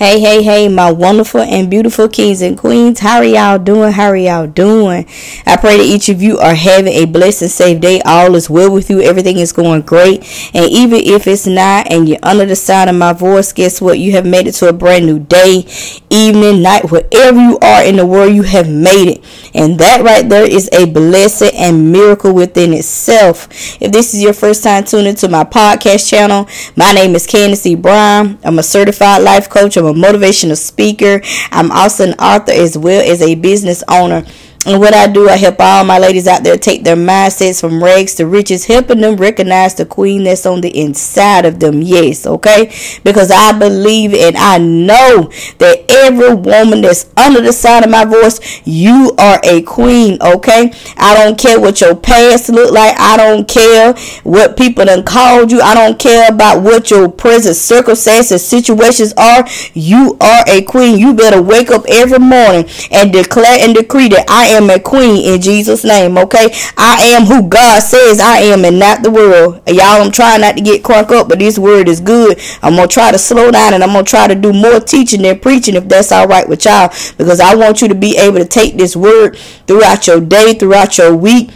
Hey, 0.00 0.18
hey, 0.18 0.42
hey, 0.42 0.66
my 0.66 0.90
wonderful 0.90 1.42
and 1.42 1.68
beautiful 1.68 2.08
kings 2.08 2.40
and 2.40 2.56
queens. 2.56 3.00
How 3.00 3.18
are 3.18 3.24
y'all 3.24 3.58
doing? 3.58 3.92
How 3.92 4.06
are 4.06 4.16
y'all 4.16 4.46
doing? 4.46 5.04
I 5.44 5.58
pray 5.58 5.76
that 5.76 5.84
each 5.84 6.08
of 6.08 6.22
you 6.22 6.38
are 6.38 6.54
having 6.54 6.90
a 6.90 7.04
blessed 7.04 7.42
and 7.42 7.50
safe 7.50 7.82
day. 7.82 8.00
All 8.06 8.34
is 8.34 8.48
well 8.48 8.72
with 8.72 8.88
you. 8.88 9.02
Everything 9.02 9.36
is 9.36 9.52
going 9.52 9.82
great. 9.82 10.20
And 10.54 10.70
even 10.70 11.00
if 11.00 11.26
it's 11.26 11.46
not 11.46 11.92
and 11.92 12.08
you're 12.08 12.18
under 12.22 12.46
the 12.46 12.56
sound 12.56 12.88
of 12.88 12.96
my 12.96 13.12
voice, 13.12 13.52
guess 13.52 13.78
what? 13.82 13.98
You 13.98 14.12
have 14.12 14.24
made 14.24 14.46
it 14.46 14.52
to 14.52 14.70
a 14.70 14.72
brand 14.72 15.04
new 15.04 15.18
day, 15.18 15.66
evening, 16.08 16.62
night, 16.62 16.90
wherever 16.90 17.38
you 17.38 17.58
are 17.58 17.84
in 17.84 17.96
the 17.96 18.06
world, 18.06 18.32
you 18.32 18.44
have 18.44 18.70
made 18.70 19.18
it. 19.18 19.50
And 19.52 19.78
that 19.80 20.00
right 20.02 20.26
there 20.26 20.50
is 20.50 20.70
a 20.72 20.86
blessing 20.86 21.50
and 21.54 21.92
miracle 21.92 22.32
within 22.32 22.72
itself. 22.72 23.48
If 23.82 23.92
this 23.92 24.14
is 24.14 24.22
your 24.22 24.32
first 24.32 24.64
time 24.64 24.84
tuning 24.84 25.16
to 25.16 25.28
my 25.28 25.44
podcast 25.44 26.08
channel, 26.08 26.48
my 26.74 26.90
name 26.92 27.14
is 27.14 27.26
Candis 27.26 27.66
E. 27.66 27.74
Brown. 27.74 28.38
I'm 28.42 28.58
a 28.58 28.62
certified 28.62 29.20
life 29.20 29.50
coach. 29.50 29.76
I'm 29.76 29.89
a 29.90 29.94
motivational 29.94 30.56
speaker. 30.56 31.20
I'm 31.50 31.70
also 31.70 32.04
an 32.08 32.14
author 32.14 32.52
as 32.52 32.76
well 32.78 33.02
as 33.02 33.22
a 33.22 33.34
business 33.34 33.82
owner. 33.88 34.24
And 34.66 34.78
what 34.78 34.92
I 34.92 35.06
do, 35.06 35.26
I 35.26 35.38
help 35.38 35.56
all 35.58 35.84
my 35.84 35.98
ladies 35.98 36.28
out 36.28 36.44
there 36.44 36.58
take 36.58 36.84
their 36.84 36.94
mindsets 36.96 37.62
from 37.62 37.82
rags 37.82 38.14
to 38.16 38.26
riches, 38.26 38.66
helping 38.66 39.00
them 39.00 39.16
recognize 39.16 39.74
the 39.74 39.86
queen 39.86 40.24
that's 40.24 40.44
on 40.44 40.60
the 40.60 40.68
inside 40.78 41.46
of 41.46 41.60
them. 41.60 41.80
Yes, 41.80 42.26
okay? 42.26 42.66
Because 43.02 43.30
I 43.30 43.58
believe 43.58 44.12
and 44.12 44.36
I 44.36 44.58
know 44.58 45.30
that 45.58 45.86
every 45.88 46.34
woman 46.34 46.82
that's 46.82 47.06
under 47.16 47.40
the 47.40 47.54
sound 47.54 47.86
of 47.86 47.90
my 47.90 48.04
voice, 48.04 48.60
you 48.66 49.14
are 49.18 49.40
a 49.44 49.62
queen, 49.62 50.18
okay? 50.20 50.72
I 50.98 51.14
don't 51.14 51.38
care 51.38 51.58
what 51.58 51.80
your 51.80 51.96
past 51.96 52.50
look 52.50 52.70
like. 52.70 52.94
I 52.98 53.16
don't 53.16 53.48
care 53.48 53.94
what 54.24 54.58
people 54.58 54.84
done 54.84 55.04
called 55.04 55.50
you. 55.50 55.62
I 55.62 55.72
don't 55.72 55.98
care 55.98 56.30
about 56.30 56.62
what 56.62 56.90
your 56.90 57.08
present 57.08 57.56
circumstances, 57.56 58.46
situations 58.46 59.14
are. 59.16 59.48
You 59.72 60.18
are 60.20 60.44
a 60.46 60.60
queen. 60.62 60.98
You 60.98 61.14
better 61.14 61.40
wake 61.40 61.70
up 61.70 61.86
every 61.88 62.18
morning 62.18 62.68
and 62.90 63.10
declare 63.10 63.56
and 63.60 63.74
decree 63.74 64.08
that 64.08 64.26
I 64.28 64.49
am 64.50 64.70
a 64.70 64.78
queen 64.78 65.34
in 65.34 65.40
Jesus' 65.40 65.84
name, 65.84 66.16
okay? 66.18 66.54
I 66.76 67.14
am 67.14 67.24
who 67.24 67.48
God 67.48 67.80
says 67.82 68.20
I 68.20 68.38
am 68.38 68.64
and 68.64 68.78
not 68.78 69.02
the 69.02 69.10
world. 69.10 69.60
Y'all, 69.66 70.02
I'm 70.02 70.12
trying 70.12 70.40
not 70.42 70.56
to 70.56 70.62
get 70.62 70.82
crunk 70.82 71.10
up, 71.10 71.28
but 71.28 71.38
this 71.38 71.58
word 71.58 71.88
is 71.88 72.00
good. 72.00 72.40
I'm 72.62 72.76
going 72.76 72.88
to 72.88 72.92
try 72.92 73.10
to 73.12 73.18
slow 73.18 73.50
down 73.50 73.74
and 73.74 73.82
I'm 73.82 73.92
going 73.92 74.04
to 74.04 74.10
try 74.10 74.26
to 74.26 74.34
do 74.34 74.52
more 74.52 74.80
teaching 74.80 75.22
than 75.22 75.38
preaching 75.38 75.74
if 75.74 75.88
that's 75.88 76.12
all 76.12 76.26
right 76.26 76.48
with 76.48 76.64
y'all 76.64 76.88
because 77.18 77.40
I 77.40 77.54
want 77.54 77.82
you 77.82 77.88
to 77.88 77.94
be 77.94 78.16
able 78.16 78.38
to 78.38 78.44
take 78.44 78.76
this 78.76 78.96
word 78.96 79.36
throughout 79.66 80.06
your 80.06 80.20
day, 80.20 80.54
throughout 80.54 80.98
your 80.98 81.16
week 81.16 81.50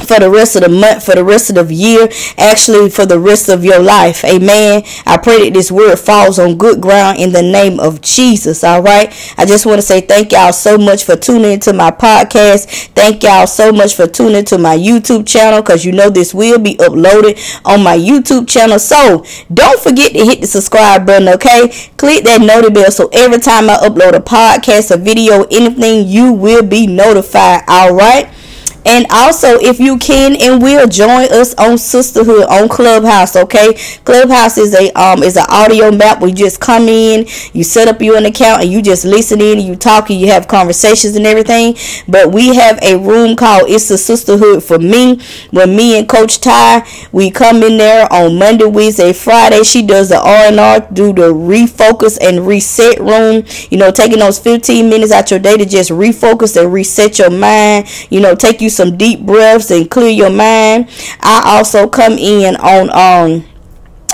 for 0.00 0.18
the 0.18 0.30
rest 0.30 0.56
of 0.56 0.62
the 0.62 0.68
month, 0.68 1.04
for 1.04 1.14
the 1.14 1.24
rest 1.24 1.50
of 1.50 1.68
the 1.68 1.74
year, 1.74 2.08
actually 2.38 2.88
for 2.90 3.04
the 3.04 3.18
rest 3.18 3.48
of 3.48 3.64
your 3.64 3.80
life. 3.82 4.24
Amen. 4.24 4.82
I 5.04 5.18
pray 5.18 5.44
that 5.44 5.54
this 5.54 5.70
word 5.70 5.96
falls 5.96 6.38
on 6.38 6.56
good 6.56 6.80
ground 6.80 7.18
in 7.18 7.32
the 7.32 7.42
name 7.42 7.78
of 7.78 8.00
Jesus. 8.00 8.64
All 8.64 8.82
right. 8.82 9.12
I 9.36 9.44
just 9.44 9.66
want 9.66 9.78
to 9.78 9.82
say 9.82 10.00
thank 10.00 10.32
y'all 10.32 10.52
so 10.52 10.78
much 10.78 11.04
for 11.04 11.16
tuning 11.16 11.52
into 11.52 11.72
my 11.72 11.90
podcast. 11.90 12.88
Thank 12.94 13.22
y'all 13.22 13.46
so 13.46 13.72
much 13.72 13.94
for 13.94 14.06
tuning 14.06 14.44
to 14.46 14.58
my 14.58 14.76
YouTube 14.76 15.26
channel 15.26 15.60
because 15.60 15.84
you 15.84 15.92
know 15.92 16.08
this 16.08 16.32
will 16.32 16.58
be 16.58 16.76
uploaded 16.76 17.38
on 17.66 17.82
my 17.82 17.96
YouTube 17.96 18.48
channel. 18.48 18.78
So 18.78 19.24
don't 19.52 19.80
forget 19.80 20.12
to 20.12 20.24
hit 20.24 20.40
the 20.40 20.46
subscribe 20.46 21.04
button. 21.04 21.28
Okay. 21.28 21.68
Click 21.98 22.24
that 22.24 22.40
notification 22.40 22.70
bell 22.72 22.90
so 22.90 23.08
every 23.12 23.38
time 23.38 23.68
I 23.70 23.76
upload 23.76 24.14
a 24.14 24.20
podcast, 24.20 24.90
a 24.90 24.96
video, 24.96 25.44
anything, 25.50 26.06
you 26.06 26.32
will 26.32 26.62
be 26.62 26.86
notified. 26.86 27.62
All 27.68 27.94
right. 27.94 28.28
And 28.86 29.06
also, 29.10 29.58
if 29.60 29.80
you 29.80 29.98
can 29.98 30.36
and 30.40 30.62
will 30.62 30.86
join 30.88 31.32
us 31.32 31.54
on 31.54 31.78
Sisterhood 31.78 32.44
on 32.44 32.68
Clubhouse, 32.68 33.36
okay? 33.36 33.74
Clubhouse 34.04 34.58
is 34.58 34.74
a 34.74 34.90
um 35.00 35.22
is 35.22 35.36
an 35.36 35.46
audio 35.48 35.90
map 35.90 36.22
you 36.22 36.32
just 36.32 36.60
come 36.60 36.88
in, 36.88 37.26
you 37.52 37.64
set 37.64 37.88
up 37.88 38.00
your 38.00 38.16
account, 38.18 38.62
and 38.62 38.72
you 38.72 38.82
just 38.82 39.04
listen 39.04 39.40
in, 39.40 39.60
you 39.60 39.76
talk, 39.76 40.10
and 40.10 40.20
you 40.20 40.28
have 40.28 40.48
conversations 40.48 41.16
and 41.16 41.26
everything. 41.26 41.76
But 42.08 42.32
we 42.32 42.54
have 42.56 42.78
a 42.82 42.96
room 42.96 43.36
called 43.36 43.68
It's 43.70 43.90
a 43.90 43.98
Sisterhood 43.98 44.64
for 44.64 44.78
me. 44.78 45.20
When 45.50 45.76
me 45.76 45.98
and 45.98 46.08
Coach 46.08 46.40
Ty, 46.40 46.86
we 47.12 47.30
come 47.30 47.62
in 47.62 47.78
there 47.78 48.10
on 48.12 48.38
Monday, 48.38 48.66
Wednesday, 48.66 49.12
Friday. 49.12 49.62
She 49.64 49.82
does 49.82 50.08
the 50.10 50.18
R 50.20 50.46
and 50.48 50.60
R, 50.60 50.80
do 50.92 51.12
the 51.12 51.32
refocus 51.34 52.18
and 52.20 52.46
reset 52.46 52.98
room. 53.00 53.44
You 53.70 53.78
know, 53.78 53.90
taking 53.90 54.20
those 54.20 54.38
15 54.38 54.88
minutes 54.88 55.12
out 55.12 55.30
your 55.30 55.40
day 55.40 55.56
to 55.56 55.66
just 55.66 55.90
refocus 55.90 56.60
and 56.60 56.72
reset 56.72 57.18
your 57.18 57.30
mind. 57.30 57.86
You 58.10 58.20
know, 58.20 58.34
take 58.34 58.60
you 58.60 58.69
some 58.70 58.96
deep 58.96 59.20
breaths 59.20 59.70
and 59.70 59.90
clear 59.90 60.10
your 60.10 60.30
mind. 60.30 60.88
I 61.20 61.56
also 61.58 61.88
come 61.88 62.14
in 62.14 62.56
on 62.56 62.90
um 62.90 63.44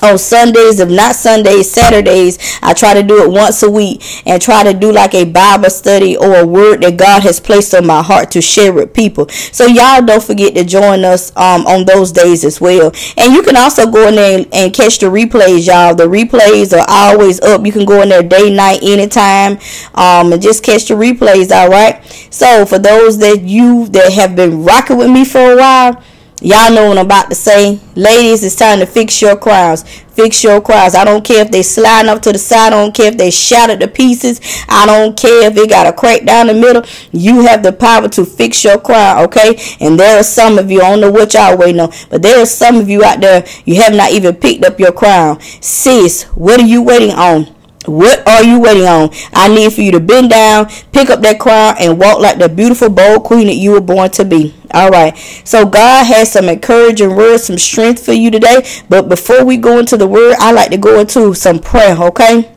on 0.07 0.19
Sundays, 0.19 0.81
if 0.81 0.89
not 0.89 1.15
Sundays, 1.17 1.71
Saturdays, 1.71 2.39
I 2.63 2.73
try 2.73 2.95
to 2.95 3.03
do 3.03 3.23
it 3.23 3.31
once 3.31 3.63
a 3.63 3.71
week 3.71 4.03
and 4.27 4.41
try 4.41 4.63
to 4.63 4.73
do 4.73 4.93
like 4.93 5.15
a 5.15 5.25
Bible 5.25 5.71
study 5.71 6.17
or 6.17 6.37
a 6.37 6.47
word 6.47 6.83
that 6.83 6.97
God 6.97 7.23
has 7.23 7.41
placed 7.41 7.75
on 7.75 7.87
my 7.87 8.03
heart 8.03 8.31
to 8.33 8.41
share 8.41 8.73
with 8.73 8.95
people. 8.95 9.29
So 9.29 9.67
y'all 9.67 10.05
don't 10.05 10.23
forget 10.23 10.55
to 10.55 10.65
join 10.65 11.05
us 11.05 11.35
um, 11.37 11.67
on 11.67 11.85
those 11.85 12.13
days 12.13 12.45
as 12.45 12.61
well. 12.61 12.93
And 13.17 13.33
you 13.33 13.43
can 13.43 13.57
also 13.57 13.91
go 13.91 14.09
in 14.09 14.15
there 14.15 14.39
and, 14.39 14.55
and 14.55 14.73
catch 14.73 14.99
the 14.99 15.07
replays, 15.07 15.67
y'all. 15.67 15.95
The 15.95 16.07
replays 16.07 16.77
are 16.77 16.87
always 16.89 17.41
up. 17.41 17.67
You 17.67 17.73
can 17.73 17.85
go 17.85 18.03
in 18.03 18.09
there 18.09 18.23
day, 18.23 18.55
night, 18.55 18.83
anytime, 18.83 19.59
um, 19.95 20.33
and 20.33 20.41
just 20.41 20.63
catch 20.63 20.87
the 20.87 20.95
replays. 20.95 21.51
All 21.51 21.69
right. 21.69 22.03
So 22.31 22.67
for 22.67 22.79
those 22.79 23.19
that 23.19 23.43
you 23.43 23.87
that 23.89 24.13
have 24.13 24.37
been 24.37 24.65
rocking 24.65 24.99
with 24.99 25.11
me 25.11 25.25
for 25.25 25.53
a 25.53 25.57
while 25.57 26.03
Y'all 26.43 26.71
know 26.71 26.89
what 26.89 26.99
I'm 26.99 27.07
about 27.07 27.31
to 27.31 27.35
say. 27.35 27.81
Ladies, 27.95 28.45
it's 28.45 28.57
time 28.57 28.81
to 28.81 28.87
fix 28.87 29.23
your 29.23 29.39
crowns. 29.39 29.85
Fix 30.11 30.45
your 30.45 30.61
crowns. 30.61 30.95
I 30.95 31.03
don't 31.03 31.25
care 31.25 31.43
if 31.43 31.51
they 31.51 31.63
sliding 31.63 32.11
up 32.11 32.21
to 32.23 32.33
the 32.33 32.39
side. 32.39 32.75
I 32.75 32.77
don't 32.77 32.95
care 32.95 33.07
if 33.07 33.17
they 33.17 33.31
shattered 33.31 33.81
to 33.81 33.89
pieces. 33.89 34.39
I 34.69 34.85
don't 34.85 35.19
care 35.19 35.49
if 35.49 35.55
they 35.55 35.67
got 35.67 35.87
a 35.87 35.95
crack 35.95 36.27
down 36.27 36.49
the 36.49 36.55
middle. 36.55 36.85
You 37.11 37.47
have 37.47 37.63
the 37.63 37.73
power 37.73 38.09
to 38.11 38.27
fix 38.27 38.65
your 38.65 38.79
crown, 38.79 39.25
okay? 39.25 39.57
And 39.81 39.99
there 39.99 40.21
are 40.21 40.23
some 40.23 40.59
of 40.59 40.71
you, 40.71 40.83
I 40.83 40.91
don't 40.91 41.01
know 41.01 41.11
what 41.11 41.33
y'all 41.33 41.57
waiting 41.57 41.81
on, 41.81 41.91
but 42.11 42.21
there 42.21 42.39
are 42.39 42.47
some 42.47 42.77
of 42.77 42.91
you 42.91 43.03
out 43.03 43.23
there, 43.23 43.47
you 43.65 43.77
have 43.81 43.95
not 43.95 44.11
even 44.13 44.37
picked 44.37 44.63
up 44.63 44.79
your 44.79 44.93
crown. 44.93 45.41
Sis, 45.41 46.25
what 46.35 46.61
are 46.61 46.67
you 46.67 46.83
waiting 46.83 47.13
on? 47.13 47.56
What 47.87 48.27
are 48.27 48.43
you 48.43 48.61
waiting 48.61 48.87
on? 48.87 49.11
I 49.33 49.49
need 49.49 49.73
for 49.73 49.81
you 49.81 49.93
to 49.93 50.01
bend 50.01 50.31
down, 50.31 50.67
pick 50.93 51.11
up 51.11 51.21
that 51.23 51.39
crown, 51.39 51.77
and 51.79 51.99
walk 51.99 52.21
like 52.21 52.39
the 52.39 52.49
beautiful, 52.49 52.89
bold 52.91 53.25
queen 53.25 53.47
that 53.47 53.55
you 53.55 53.73
were 53.73 53.81
born 53.81 54.11
to 54.11 54.25
be. 54.25 54.55
All 54.73 54.91
right. 54.91 55.17
So 55.45 55.65
God 55.65 56.05
has 56.05 56.33
some 56.33 56.49
encouraging 56.49 57.15
words, 57.15 57.45
some 57.45 57.59
strength 57.59 58.05
for 58.05 58.13
you 58.13 58.31
today. 58.31 58.67
But 58.89 59.09
before 59.09 59.45
we 59.45 59.57
go 59.57 59.79
into 59.79 59.97
the 59.97 60.07
word, 60.07 60.37
I 60.39 60.53
like 60.53 60.71
to 60.71 60.77
go 60.77 60.99
into 60.99 61.35
some 61.35 61.59
prayer, 61.59 61.97
okay? 61.97 62.56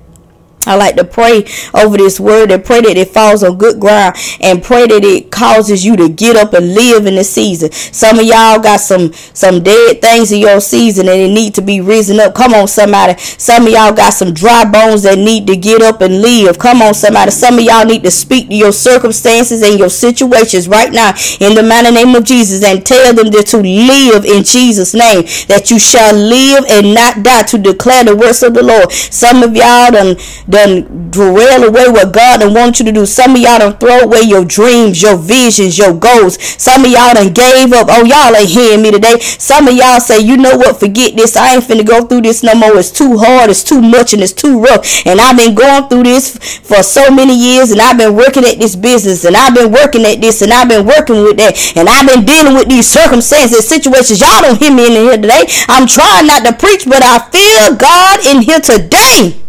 I 0.66 0.76
like 0.76 0.98
to 0.98 1.06
pray 1.06 1.46
over 1.74 1.96
this 1.96 2.20
word 2.20 2.52
and 2.52 2.64
pray 2.64 2.82
that 2.82 2.98
it 2.98 3.10
falls 3.10 3.44
on 3.44 3.58
good 3.58 3.80
ground 3.80 4.16
and 4.42 4.62
pray 4.62 4.88
that 4.88 5.06
it 5.06 5.32
causes 5.32 5.86
you 5.86 5.96
to 5.96 6.10
get 6.10 6.36
up 6.36 6.54
and 6.54 6.76
live 6.76 7.06
in 7.06 7.16
the 7.16 7.24
season. 7.24 7.72
Some 7.72 8.20
of 8.20 8.26
y'all 8.26 8.60
got 8.60 8.82
some 8.82 9.14
some 9.14 9.64
dead 9.64 10.02
things 10.02 10.34
in 10.34 10.40
your 10.40 10.60
season 10.60 11.08
and 11.08 11.18
it 11.22 11.30
need 11.34 11.56
to 11.56 11.62
be 11.62 11.80
risen 11.80 12.20
up. 12.20 12.36
Come 12.36 12.54
on, 12.54 12.68
somebody. 12.68 13.18
Some 13.18 13.68
of 13.68 13.72
y'all 13.72 13.94
got 13.94 14.12
some 14.14 14.34
dry 14.34 14.70
bones 14.70 15.04
that 15.04 15.18
need 15.18 15.48
to 15.48 15.56
get 15.56 15.82
up 15.82 16.02
and 16.02 16.22
live. 16.22 16.60
Come 16.60 16.82
on, 16.82 16.94
somebody. 16.94 17.32
Some 17.32 17.58
of 17.58 17.64
y'all 17.64 17.86
need 17.86 18.04
to 18.04 18.12
speak 18.12 18.50
to 18.50 18.56
your 18.56 18.74
circumstances 18.74 19.64
and 19.64 19.80
your 19.80 19.90
situations 19.90 20.68
right 20.68 20.92
now 20.92 21.16
in 21.40 21.56
the 21.56 21.64
mighty 21.64 21.92
name 21.92 22.14
of 22.16 22.26
Jesus 22.26 22.66
and 22.66 22.86
tell 22.86 23.14
them 23.14 23.32
that 23.32 23.48
to 23.48 23.58
live 23.58 24.26
in 24.26 24.44
Jesus' 24.44 24.94
name. 24.94 25.24
That 25.48 25.72
you 25.72 25.80
shall 25.80 26.14
live 26.14 26.66
and 26.70 26.94
not 26.94 27.24
die 27.24 27.44
to 27.44 27.58
declare 27.58 28.04
the 28.04 28.16
words 28.16 28.44
of 28.44 28.54
the 28.54 28.64
Lord. 28.64 28.92
Some 28.92 29.42
of 29.42 29.56
y'all 29.56 29.92
done 29.92 30.18
done 30.50 31.12
derail 31.12 31.64
away 31.64 31.90
what 31.90 32.14
God 32.14 32.42
done 32.42 32.54
want 32.54 32.80
you 32.80 32.86
to 32.86 32.92
do. 32.92 33.06
Some 33.06 33.36
of 33.36 33.42
y'all 33.42 33.60
done 33.60 33.78
throw 33.78 34.00
away 34.00 34.22
your 34.22 34.44
dreams, 34.44 35.02
your 35.02 35.16
visions, 35.16 35.78
your 35.78 35.94
goals. 35.94 36.42
Some 36.62 36.86
of 36.86 36.92
y'all 36.92 37.14
done 37.14 37.34
gave 37.34 37.72
up. 37.74 37.88
Oh, 37.90 38.04
y'all 38.04 38.36
ain't 38.36 38.50
hearing 38.50 38.82
me 38.82 38.92
today. 38.92 39.20
Some 39.20 39.68
of 39.68 39.74
y'all 39.74 40.00
say, 40.00 40.20
you 40.20 40.38
know 40.38 40.58
what, 40.58 40.80
forget 40.80 41.16
this. 41.16 41.36
I 41.36 41.56
ain't 41.56 41.64
finna 41.64 41.86
go 41.86 42.06
through 42.06 42.22
this 42.22 42.44
no 42.44 42.56
more. 42.56 42.78
It's 42.78 42.92
too 42.92 43.18
hard, 43.18 43.50
it's 43.50 43.64
too 43.64 43.82
much, 43.82 44.14
and 44.14 44.22
it's 44.22 44.34
too 44.34 44.60
rough. 44.60 45.06
And 45.06 45.22
I've 45.22 45.38
been 45.38 45.56
going 45.56 45.88
through 45.90 46.04
this 46.04 46.38
for 46.60 46.84
so 46.84 47.12
many 47.12 47.36
years, 47.36 47.72
and 47.72 47.82
I've 47.82 47.98
been 47.98 48.16
working 48.16 48.44
at 48.44 48.60
this 48.60 48.76
business, 48.76 49.26
and 49.26 49.36
I've 49.36 49.54
been 49.54 49.72
working 49.72 50.06
at 50.06 50.22
this, 50.22 50.42
and 50.42 50.52
I've 50.52 50.70
been 50.70 50.86
working 50.86 51.24
with 51.24 51.38
that, 51.38 51.56
and 51.76 51.88
I've 51.90 52.08
been 52.08 52.26
dealing 52.26 52.56
with 52.56 52.70
these 52.70 52.90
circumstances, 52.90 53.68
situations. 53.68 54.20
Y'all 54.20 54.42
don't 54.42 54.60
hear 54.60 54.74
me 54.74 54.88
in 54.88 54.92
here 54.92 55.18
today. 55.18 55.46
I'm 55.68 55.88
trying 55.88 56.28
not 56.28 56.46
to 56.46 56.54
preach, 56.54 56.86
but 56.86 57.02
I 57.04 57.20
feel 57.30 57.76
God 57.76 58.26
in 58.26 58.42
here 58.42 58.60
today. 58.60 59.49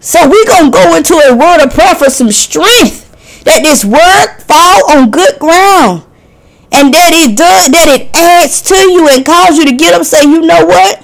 So 0.00 0.28
we're 0.28 0.46
going 0.46 0.64
to 0.64 0.70
go 0.70 0.96
into 0.96 1.14
a 1.14 1.36
word 1.36 1.62
of 1.62 1.72
prayer 1.72 1.94
for 1.94 2.08
some 2.10 2.32
strength. 2.32 3.06
That 3.44 3.62
this 3.62 3.84
word 3.84 4.42
fall 4.44 4.90
on 4.90 5.10
good 5.10 5.38
ground. 5.38 6.04
And 6.72 6.92
that 6.94 7.10
it 7.12 7.36
does, 7.36 7.70
that 7.70 7.88
it 7.88 8.10
adds 8.14 8.62
to 8.62 8.74
you 8.74 9.08
and 9.08 9.24
cause 9.24 9.58
you 9.58 9.66
to 9.66 9.76
get 9.76 9.92
up 9.92 10.04
say, 10.04 10.22
you 10.22 10.40
know 10.40 10.64
what? 10.64 11.02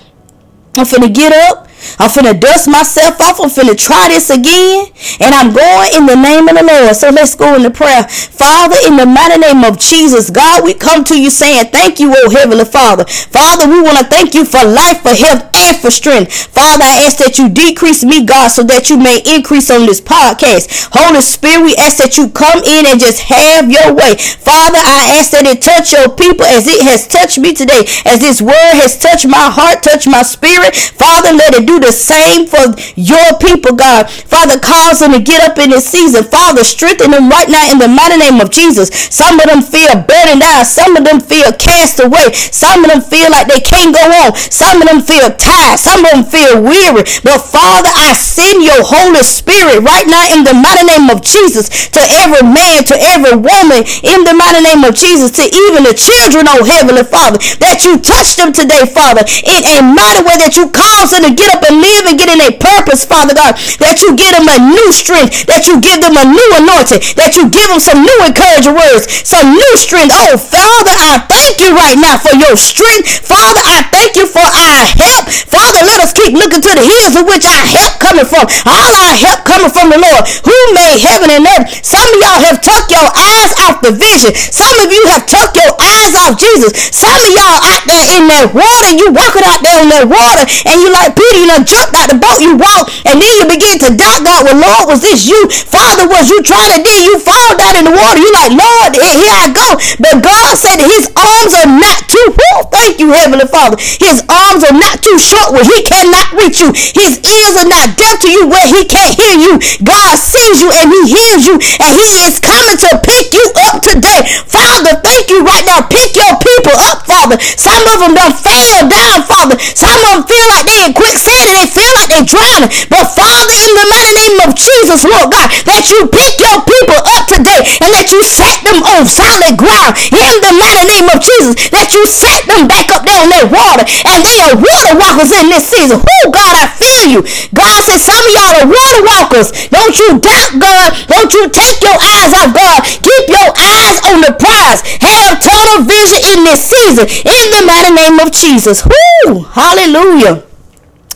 I'm 0.76 0.86
finna 0.86 1.12
get 1.12 1.32
up. 1.32 1.65
I'm 1.98 2.10
finna 2.10 2.38
dust 2.38 2.68
myself 2.68 3.20
off. 3.20 3.40
I'm 3.40 3.50
finna 3.50 3.76
try 3.76 4.08
this 4.08 4.30
again. 4.30 4.86
And 5.20 5.34
I'm 5.34 5.52
going 5.52 5.90
in 5.94 6.06
the 6.06 6.16
name 6.16 6.48
of 6.48 6.56
the 6.56 6.64
Lord. 6.64 6.96
So 6.96 7.10
let's 7.10 7.34
go 7.34 7.54
into 7.56 7.70
prayer. 7.70 8.04
Father, 8.08 8.76
in 8.86 8.96
the 8.96 9.06
mighty 9.06 9.38
name 9.38 9.64
of 9.64 9.78
Jesus, 9.78 10.30
God, 10.30 10.64
we 10.64 10.74
come 10.74 11.04
to 11.04 11.20
you 11.20 11.30
saying 11.30 11.70
thank 11.72 12.00
you, 12.00 12.12
oh 12.14 12.30
Heavenly 12.30 12.64
Father. 12.64 13.04
Father, 13.06 13.68
we 13.68 13.80
want 13.82 13.98
to 13.98 14.04
thank 14.04 14.34
you 14.34 14.44
for 14.44 14.64
life, 14.64 15.02
for 15.02 15.14
health, 15.14 15.50
and 15.54 15.76
for 15.76 15.90
strength. 15.90 16.32
Father, 16.52 16.84
I 16.84 17.06
ask 17.06 17.18
that 17.18 17.38
you 17.38 17.48
decrease 17.48 18.04
me, 18.04 18.24
God, 18.24 18.48
so 18.48 18.62
that 18.64 18.90
you 18.90 18.98
may 18.98 19.22
increase 19.26 19.70
on 19.70 19.86
this 19.86 20.00
podcast. 20.00 20.90
Holy 20.92 21.20
Spirit, 21.20 21.64
we 21.64 21.76
ask 21.76 21.98
that 21.98 22.16
you 22.16 22.28
come 22.30 22.62
in 22.64 22.86
and 22.86 23.00
just 23.00 23.20
have 23.28 23.70
your 23.70 23.94
way. 23.94 24.16
Father, 24.16 24.80
I 24.80 25.18
ask 25.18 25.30
that 25.32 25.46
it 25.46 25.62
touch 25.62 25.92
your 25.92 26.08
people 26.12 26.44
as 26.46 26.66
it 26.66 26.82
has 26.84 27.06
touched 27.06 27.38
me 27.38 27.52
today, 27.52 27.84
as 28.04 28.20
this 28.20 28.40
word 28.40 28.74
has 28.76 28.98
touched 28.98 29.26
my 29.26 29.50
heart, 29.50 29.82
touched 29.82 30.06
my 30.06 30.22
spirit. 30.22 30.74
Father, 30.74 31.32
let 31.32 31.54
it 31.54 31.66
do 31.66 31.75
the 31.80 31.92
same 31.92 32.46
for 32.46 32.74
your 32.96 33.38
people, 33.38 33.76
God. 33.76 34.10
Father, 34.10 34.58
cause 34.58 35.00
them 35.00 35.12
to 35.12 35.20
get 35.20 35.42
up 35.44 35.58
in 35.58 35.70
this 35.70 35.86
season. 35.86 36.24
Father, 36.24 36.64
strengthen 36.64 37.10
them 37.10 37.28
right 37.28 37.48
now 37.48 37.70
in 37.70 37.78
the 37.78 37.88
mighty 37.88 38.16
name 38.16 38.40
of 38.40 38.50
Jesus. 38.50 38.88
Some 39.12 39.40
of 39.40 39.46
them 39.46 39.62
feel 39.62 39.94
burdened 40.02 40.42
out. 40.42 40.66
Some 40.66 40.96
of 40.96 41.04
them 41.04 41.20
feel 41.20 41.52
cast 41.52 42.00
away. 42.00 42.32
Some 42.32 42.84
of 42.84 42.90
them 42.90 43.02
feel 43.02 43.30
like 43.30 43.48
they 43.48 43.60
can't 43.60 43.94
go 43.94 44.04
on. 44.24 44.34
Some 44.36 44.82
of 44.82 44.88
them 44.88 45.00
feel 45.02 45.30
tired. 45.34 45.78
Some 45.78 46.04
of 46.04 46.10
them 46.12 46.24
feel 46.24 46.62
weary. 46.62 47.04
But 47.24 47.42
Father, 47.42 47.90
I 47.92 48.14
send 48.14 48.62
your 48.62 48.80
Holy 48.80 49.22
Spirit 49.22 49.82
right 49.82 50.06
now 50.06 50.24
in 50.32 50.44
the 50.44 50.54
mighty 50.54 50.86
name 50.86 51.10
of 51.10 51.22
Jesus 51.22 51.90
to 51.90 52.00
every 52.22 52.44
man, 52.46 52.84
to 52.84 52.96
every 53.12 53.36
woman, 53.36 53.82
in 54.06 54.24
the 54.24 54.34
mighty 54.34 54.62
name 54.62 54.84
of 54.84 54.94
Jesus, 54.94 55.30
to 55.36 55.44
even 55.44 55.84
the 55.84 55.94
children, 55.96 56.46
oh 56.48 56.62
Heavenly 56.64 57.04
Father, 57.04 57.38
that 57.60 57.82
you 57.84 57.98
touch 57.98 58.36
them 58.36 58.52
today, 58.52 58.86
Father, 58.86 59.26
in 59.44 59.60
a 59.66 59.82
mighty 59.82 60.22
way 60.22 60.36
that 60.38 60.54
you 60.54 60.70
cause 60.70 61.10
them 61.10 61.26
to 61.26 61.32
get 61.34 61.50
up 61.50 61.65
live 61.72 62.04
and 62.06 62.18
get 62.18 62.28
in 62.28 62.40
a 62.42 62.52
purpose, 62.52 63.06
Father 63.06 63.32
God, 63.32 63.56
that 63.80 64.02
you 64.02 64.12
give 64.18 64.34
them 64.36 64.46
a 64.50 64.58
new 64.60 64.88
strength, 64.92 65.46
that 65.48 65.64
you 65.64 65.80
give 65.80 66.02
them 66.04 66.18
a 66.18 66.26
new 66.26 66.50
anointing, 66.60 67.00
that 67.16 67.38
you 67.38 67.48
give 67.48 67.68
them 67.70 67.80
some 67.80 68.04
new 68.04 68.18
encouraging 68.26 68.76
words, 68.76 69.08
some 69.24 69.54
new 69.54 69.74
strength. 69.78 70.12
Oh, 70.12 70.36
Father, 70.36 70.92
I 70.92 71.24
thank 71.30 71.62
you 71.62 71.72
right 71.72 71.96
now 71.96 72.20
for 72.20 72.36
your 72.36 72.54
strength. 72.58 73.24
Father, 73.24 73.62
I 73.64 73.86
thank 73.88 74.18
you 74.20 74.28
for 74.28 74.44
our 74.44 74.84
help. 75.00 75.30
Father, 75.48 75.80
let 75.86 76.04
us 76.04 76.12
keep 76.12 76.36
looking 76.36 76.60
to 76.60 76.72
the 76.76 76.84
hills 76.84 77.16
of 77.16 77.24
which 77.24 77.48
our 77.48 77.64
help 77.64 77.96
coming 77.96 78.28
from. 78.28 78.44
All 78.68 78.92
our 78.92 79.16
help 79.16 79.48
coming 79.48 79.72
from 79.72 79.88
the 79.88 79.96
Lord 79.96 80.22
who 80.44 80.58
made 80.76 81.00
heaven 81.00 81.32
and 81.32 81.48
earth. 81.48 81.72
Some 81.80 82.04
of 82.04 82.16
y'all 82.20 82.42
have 82.44 82.60
took 82.60 82.92
your 82.92 83.08
eyes 83.16 83.52
off 83.64 83.80
the 83.80 83.96
vision. 83.96 84.36
Some 84.36 84.76
of 84.84 84.92
you 84.92 85.00
have 85.08 85.24
took 85.24 85.56
your 85.56 85.72
eyes 85.80 85.95
off 86.14 86.38
Jesus. 86.38 86.70
Some 86.92 87.16
of 87.16 87.30
y'all 87.32 87.58
out 87.64 87.82
there 87.88 88.06
in 88.20 88.28
that 88.30 88.52
water, 88.52 88.90
you 88.94 89.10
walking 89.10 89.42
out 89.42 89.64
there 89.64 89.82
in 89.82 89.88
that 89.90 90.06
water, 90.06 90.44
and 90.68 90.76
you 90.78 90.92
like 90.92 91.16
Peter, 91.16 91.38
you 91.42 91.48
know, 91.50 91.62
jumped 91.64 91.96
out 91.96 92.12
the 92.12 92.18
boat, 92.20 92.38
you 92.38 92.54
walk, 92.54 92.92
and 93.08 93.18
then 93.18 93.32
you 93.40 93.44
begin 93.48 93.80
to 93.82 93.90
doubt 93.96 94.22
God. 94.22 94.46
Well, 94.46 94.58
Lord, 94.60 94.84
was 94.92 95.00
this 95.02 95.26
you? 95.26 95.48
Father, 95.50 96.06
was 96.06 96.28
you 96.28 96.44
trying 96.44 96.76
to 96.76 96.80
then 96.84 97.02
you 97.02 97.18
fall 97.18 97.56
down 97.56 97.80
in 97.80 97.84
the 97.88 97.94
water? 97.94 98.20
You 98.20 98.30
like, 98.36 98.52
Lord, 98.52 98.94
here 98.94 99.34
I 99.34 99.48
go. 99.50 99.78
But 99.98 100.22
God 100.22 100.54
said 100.54 100.78
his 100.78 101.10
arms 101.16 101.52
are 101.56 101.70
not 101.70 102.06
too, 102.06 102.36
thank 102.70 103.00
you, 103.00 103.12
Heavenly 103.12 103.48
Father. 103.48 103.76
His 103.80 104.22
arms 104.28 104.62
are 104.62 104.76
not 104.76 105.02
too 105.02 105.18
short 105.18 105.52
where 105.52 105.64
he 105.64 105.82
cannot 105.82 106.32
reach 106.36 106.60
you. 106.60 106.70
His 106.74 107.18
ears 107.24 107.54
are 107.56 107.68
not 107.68 107.96
deaf 107.96 108.20
to 108.22 108.30
you 108.30 108.46
where 108.46 108.66
he 108.66 108.84
can't 108.84 109.14
hear 109.16 109.34
you. 109.34 109.58
God 109.82 110.18
sees 110.18 110.60
you 110.60 110.70
and 110.70 110.90
he 110.90 111.02
hears 111.10 111.46
you 111.46 111.56
and 111.80 111.92
he 111.96 112.26
is 112.26 112.38
coming 112.38 112.76
to 112.76 112.90
pick 113.02 113.32
you 113.32 113.46
up 113.70 113.82
today. 113.82 114.26
Father, 114.46 114.98
thank 115.02 115.28
you 115.30 115.42
right 115.42 115.64
now. 115.66 115.82
Pick 115.96 116.12
your 116.12 116.36
people 116.36 116.76
up, 116.92 117.08
Father. 117.08 117.40
Some 117.56 117.80
of 117.88 118.04
them 118.04 118.12
done 118.12 118.36
fell 118.36 118.84
down, 118.84 119.24
Father. 119.24 119.56
Some 119.72 119.96
of 120.12 120.12
them 120.12 120.22
feel 120.28 120.46
like 120.52 120.68
they 120.68 120.84
in 120.84 120.92
quicksand 120.92 121.48
and 121.48 121.56
they 121.56 121.68
feel 121.72 121.88
like 121.96 122.12
they're 122.12 122.28
drowning. 122.28 122.68
But 122.92 123.16
Father, 123.16 123.48
in 123.48 123.70
the 123.72 123.86
mighty 123.88 124.12
name 124.12 124.36
of 124.44 124.52
Jesus, 124.52 125.08
Lord 125.08 125.32
God, 125.32 125.48
that 125.64 125.88
you 125.88 126.04
pick 126.12 126.36
your 126.36 126.60
people 126.68 127.00
up 127.00 127.24
today 127.32 127.64
and 127.80 127.96
that 127.96 128.12
you 128.12 128.20
set 128.28 128.60
them 128.60 128.84
on 128.84 129.08
solid 129.08 129.56
ground. 129.56 129.96
In 130.12 130.34
the 130.44 130.52
mighty 130.52 130.84
name 130.84 131.08
of 131.08 131.24
Jesus, 131.24 131.56
that 131.72 131.96
you 131.96 132.04
set 132.04 132.44
them 132.44 132.68
back 132.68 132.92
up 132.92 133.08
there 133.08 133.24
in 133.24 133.32
that 133.32 133.48
water 133.48 133.88
and 133.88 134.20
they 134.20 134.36
are 134.44 134.52
water 134.52 135.00
walkers 135.00 135.32
in 135.32 135.48
this 135.48 135.64
season. 135.64 135.96
Oh 135.96 136.28
God, 136.28 136.52
I 136.60 136.68
feel 136.76 137.08
you. 137.08 137.20
God 137.56 137.78
said 137.88 138.04
some 138.04 138.20
of 138.20 138.32
y'all 138.36 138.54
are 138.60 138.68
water 138.68 139.00
walkers. 139.00 139.48
Don't 139.72 139.96
you 139.96 140.20
doubt 140.20 140.60
God. 140.60 140.92
Don't 141.08 141.32
you 141.32 141.48
take 141.48 141.80
your 141.80 141.96
eyes 141.96 142.36
off 142.36 142.52
God. 142.52 142.84
Keep 142.84 143.32
your 143.32 143.48
eyes 143.56 143.96
on 144.12 144.20
the 144.20 144.36
prize. 144.36 144.84
Have 145.00 145.40
total 145.40 145.85
vision 145.86 146.20
in 146.34 146.44
this 146.44 146.66
season. 146.66 147.06
In 147.06 147.46
the 147.54 147.62
mighty 147.66 147.94
name 147.94 148.18
of 148.18 148.32
Jesus. 148.32 148.84
Woo! 148.84 149.44
Hallelujah. 149.44 150.42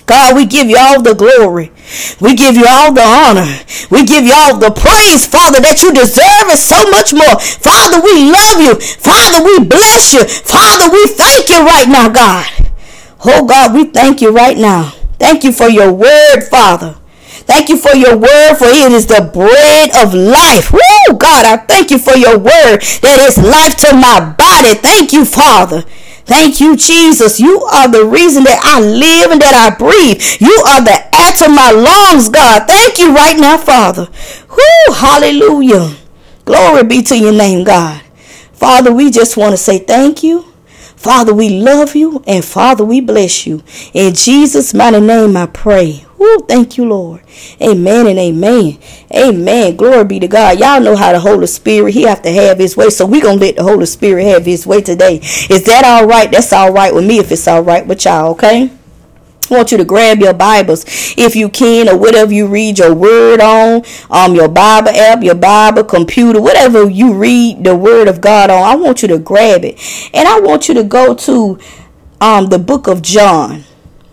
God, 0.06 0.34
we 0.34 0.46
give 0.46 0.66
you 0.68 0.76
all 0.78 1.00
the 1.00 1.14
glory. 1.14 1.70
We 2.20 2.34
give 2.34 2.56
you 2.56 2.66
all 2.68 2.92
the 2.92 3.02
honor. 3.02 3.46
We 3.90 4.04
give 4.04 4.24
you 4.24 4.32
all 4.34 4.58
the 4.58 4.70
praise, 4.70 5.26
Father, 5.26 5.60
that 5.60 5.82
you 5.82 5.94
deserve 5.94 6.50
it 6.50 6.58
so 6.58 6.82
much 6.90 7.14
more. 7.14 7.38
Father, 7.38 8.02
we 8.02 8.26
love 8.26 8.58
you. 8.58 8.74
Father, 8.98 9.44
we 9.44 9.62
bless 9.62 10.12
you. 10.12 10.26
Father, 10.26 10.90
we 10.90 11.06
thank 11.06 11.48
you 11.48 11.62
right 11.62 11.86
now, 11.88 12.08
God. 12.08 12.50
Oh, 13.24 13.46
God, 13.46 13.72
we 13.72 13.84
thank 13.84 14.20
you 14.20 14.30
right 14.30 14.58
now. 14.58 14.94
Thank 15.18 15.44
you 15.44 15.52
for 15.52 15.68
your 15.68 15.92
word, 15.92 16.42
Father. 16.50 16.99
Thank 17.46 17.68
you 17.68 17.76
for 17.76 17.94
your 17.94 18.16
word, 18.16 18.54
for 18.56 18.66
it 18.66 18.92
is 18.92 19.06
the 19.06 19.28
bread 19.32 19.90
of 19.96 20.14
life. 20.14 20.72
Woo, 20.72 21.16
God, 21.16 21.44
I 21.44 21.56
thank 21.58 21.90
you 21.90 21.98
for 21.98 22.16
your 22.16 22.38
word 22.38 22.80
that 23.02 23.18
is 23.20 23.38
life 23.38 23.76
to 23.88 23.94
my 23.94 24.34
body. 24.36 24.74
Thank 24.74 25.12
you, 25.12 25.24
Father. 25.24 25.82
Thank 26.30 26.60
you, 26.60 26.76
Jesus. 26.76 27.40
You 27.40 27.62
are 27.64 27.88
the 27.88 28.04
reason 28.04 28.44
that 28.44 28.60
I 28.62 28.80
live 28.80 29.32
and 29.32 29.40
that 29.40 29.54
I 29.54 29.74
breathe. 29.74 30.22
You 30.38 30.54
are 30.68 30.80
the 30.80 30.94
air 31.16 31.32
to 31.42 31.48
my 31.48 31.70
lungs, 31.72 32.28
God. 32.28 32.68
Thank 32.68 32.98
you 32.98 33.12
right 33.12 33.36
now, 33.36 33.58
Father. 33.58 34.06
Whoo, 34.48 34.94
hallelujah. 34.94 35.96
Glory 36.44 36.84
be 36.84 37.02
to 37.02 37.18
your 37.18 37.32
name, 37.32 37.64
God. 37.64 38.00
Father, 38.52 38.92
we 38.92 39.10
just 39.10 39.36
want 39.36 39.52
to 39.52 39.56
say 39.56 39.78
thank 39.78 40.22
you. 40.22 40.42
Father, 40.94 41.34
we 41.34 41.48
love 41.48 41.96
you. 41.96 42.22
And 42.26 42.44
Father, 42.44 42.84
we 42.84 43.00
bless 43.00 43.46
you. 43.46 43.62
In 43.92 44.14
Jesus' 44.14 44.72
mighty 44.72 45.00
name, 45.00 45.36
I 45.36 45.46
pray. 45.46 46.04
Woo, 46.20 46.40
thank 46.40 46.76
you, 46.76 46.84
Lord. 46.84 47.22
Amen 47.62 48.06
and 48.06 48.18
amen. 48.18 48.78
Amen. 49.10 49.74
Glory 49.74 50.04
be 50.04 50.20
to 50.20 50.28
God. 50.28 50.60
Y'all 50.60 50.78
know 50.78 50.94
how 50.94 51.12
the 51.12 51.18
Holy 51.18 51.46
Spirit, 51.46 51.94
He 51.94 52.02
have 52.02 52.20
to 52.20 52.30
have 52.30 52.58
His 52.58 52.76
way. 52.76 52.90
So 52.90 53.06
we 53.06 53.22
going 53.22 53.38
to 53.38 53.44
let 53.46 53.56
the 53.56 53.62
Holy 53.62 53.86
Spirit 53.86 54.26
have 54.26 54.44
His 54.44 54.66
way 54.66 54.82
today. 54.82 55.16
Is 55.16 55.64
that 55.64 55.82
all 55.86 56.06
right? 56.06 56.30
That's 56.30 56.52
all 56.52 56.74
right 56.74 56.94
with 56.94 57.06
me 57.06 57.20
if 57.20 57.32
it's 57.32 57.48
all 57.48 57.62
right 57.62 57.86
with 57.86 58.04
y'all, 58.04 58.32
okay? 58.32 58.70
I 59.50 59.54
want 59.54 59.72
you 59.72 59.78
to 59.78 59.84
grab 59.86 60.18
your 60.18 60.34
Bibles 60.34 60.84
if 61.16 61.34
you 61.34 61.48
can, 61.48 61.88
or 61.88 61.96
whatever 61.96 62.34
you 62.34 62.46
read 62.48 62.78
your 62.78 62.94
word 62.94 63.40
on, 63.40 63.82
um, 64.10 64.34
your 64.34 64.48
Bible 64.48 64.90
app, 64.90 65.22
your 65.22 65.34
Bible 65.34 65.84
computer, 65.84 66.38
whatever 66.38 66.88
you 66.90 67.14
read 67.14 67.64
the 67.64 67.74
word 67.74 68.08
of 68.08 68.20
God 68.20 68.50
on. 68.50 68.62
I 68.62 68.76
want 68.76 69.00
you 69.00 69.08
to 69.08 69.18
grab 69.18 69.64
it, 69.64 69.80
and 70.12 70.28
I 70.28 70.38
want 70.38 70.68
you 70.68 70.74
to 70.74 70.84
go 70.84 71.14
to 71.14 71.58
um 72.20 72.48
the 72.48 72.58
book 72.58 72.88
of 72.88 73.00
John. 73.00 73.64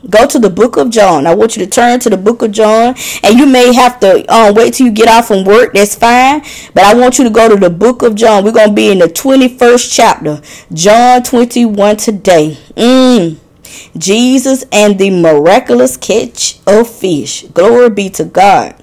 Go 0.09 0.25
to 0.25 0.39
the 0.39 0.49
book 0.49 0.77
of 0.77 0.89
John. 0.89 1.27
I 1.27 1.35
want 1.35 1.57
you 1.57 1.65
to 1.65 1.69
turn 1.69 1.99
to 2.01 2.09
the 2.09 2.17
book 2.17 2.41
of 2.41 2.51
John, 2.51 2.95
and 3.23 3.37
you 3.37 3.45
may 3.45 3.73
have 3.73 3.99
to 3.99 4.25
um, 4.33 4.55
wait 4.55 4.75
till 4.75 4.87
you 4.87 4.93
get 4.93 5.09
off 5.09 5.27
from 5.27 5.43
work. 5.43 5.73
That's 5.73 5.95
fine. 5.95 6.41
But 6.73 6.83
I 6.83 6.93
want 6.93 7.17
you 7.17 7.25
to 7.25 7.29
go 7.29 7.49
to 7.49 7.55
the 7.55 7.69
book 7.69 8.01
of 8.03 8.15
John. 8.15 8.43
We're 8.43 8.53
gonna 8.53 8.73
be 8.73 8.91
in 8.91 8.99
the 8.99 9.07
21st 9.07 9.93
chapter, 9.93 10.41
John 10.73 11.23
21 11.23 11.97
today. 11.97 12.57
Mm. 12.75 13.37
Jesus 13.97 14.63
and 14.71 14.97
the 14.97 15.09
miraculous 15.09 15.97
catch 15.97 16.59
of 16.65 16.89
fish. 16.89 17.43
Glory 17.53 17.89
be 17.89 18.09
to 18.11 18.23
God. 18.23 18.75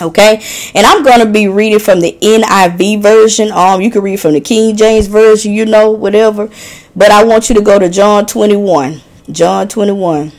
Okay, 0.00 0.40
and 0.76 0.86
I'm 0.86 1.02
gonna 1.02 1.26
be 1.26 1.48
reading 1.48 1.80
from 1.80 2.00
the 2.00 2.16
NIV 2.22 3.02
version. 3.02 3.50
Um, 3.50 3.80
you 3.80 3.90
can 3.90 4.02
read 4.02 4.20
from 4.20 4.34
the 4.34 4.40
King 4.40 4.76
James 4.76 5.08
version, 5.08 5.52
you 5.52 5.66
know, 5.66 5.90
whatever. 5.90 6.48
But 6.94 7.10
I 7.10 7.24
want 7.24 7.48
you 7.48 7.56
to 7.56 7.60
go 7.60 7.80
to 7.80 7.88
John 7.88 8.24
21. 8.26 9.02
John 9.30 9.68
21. 9.68 10.32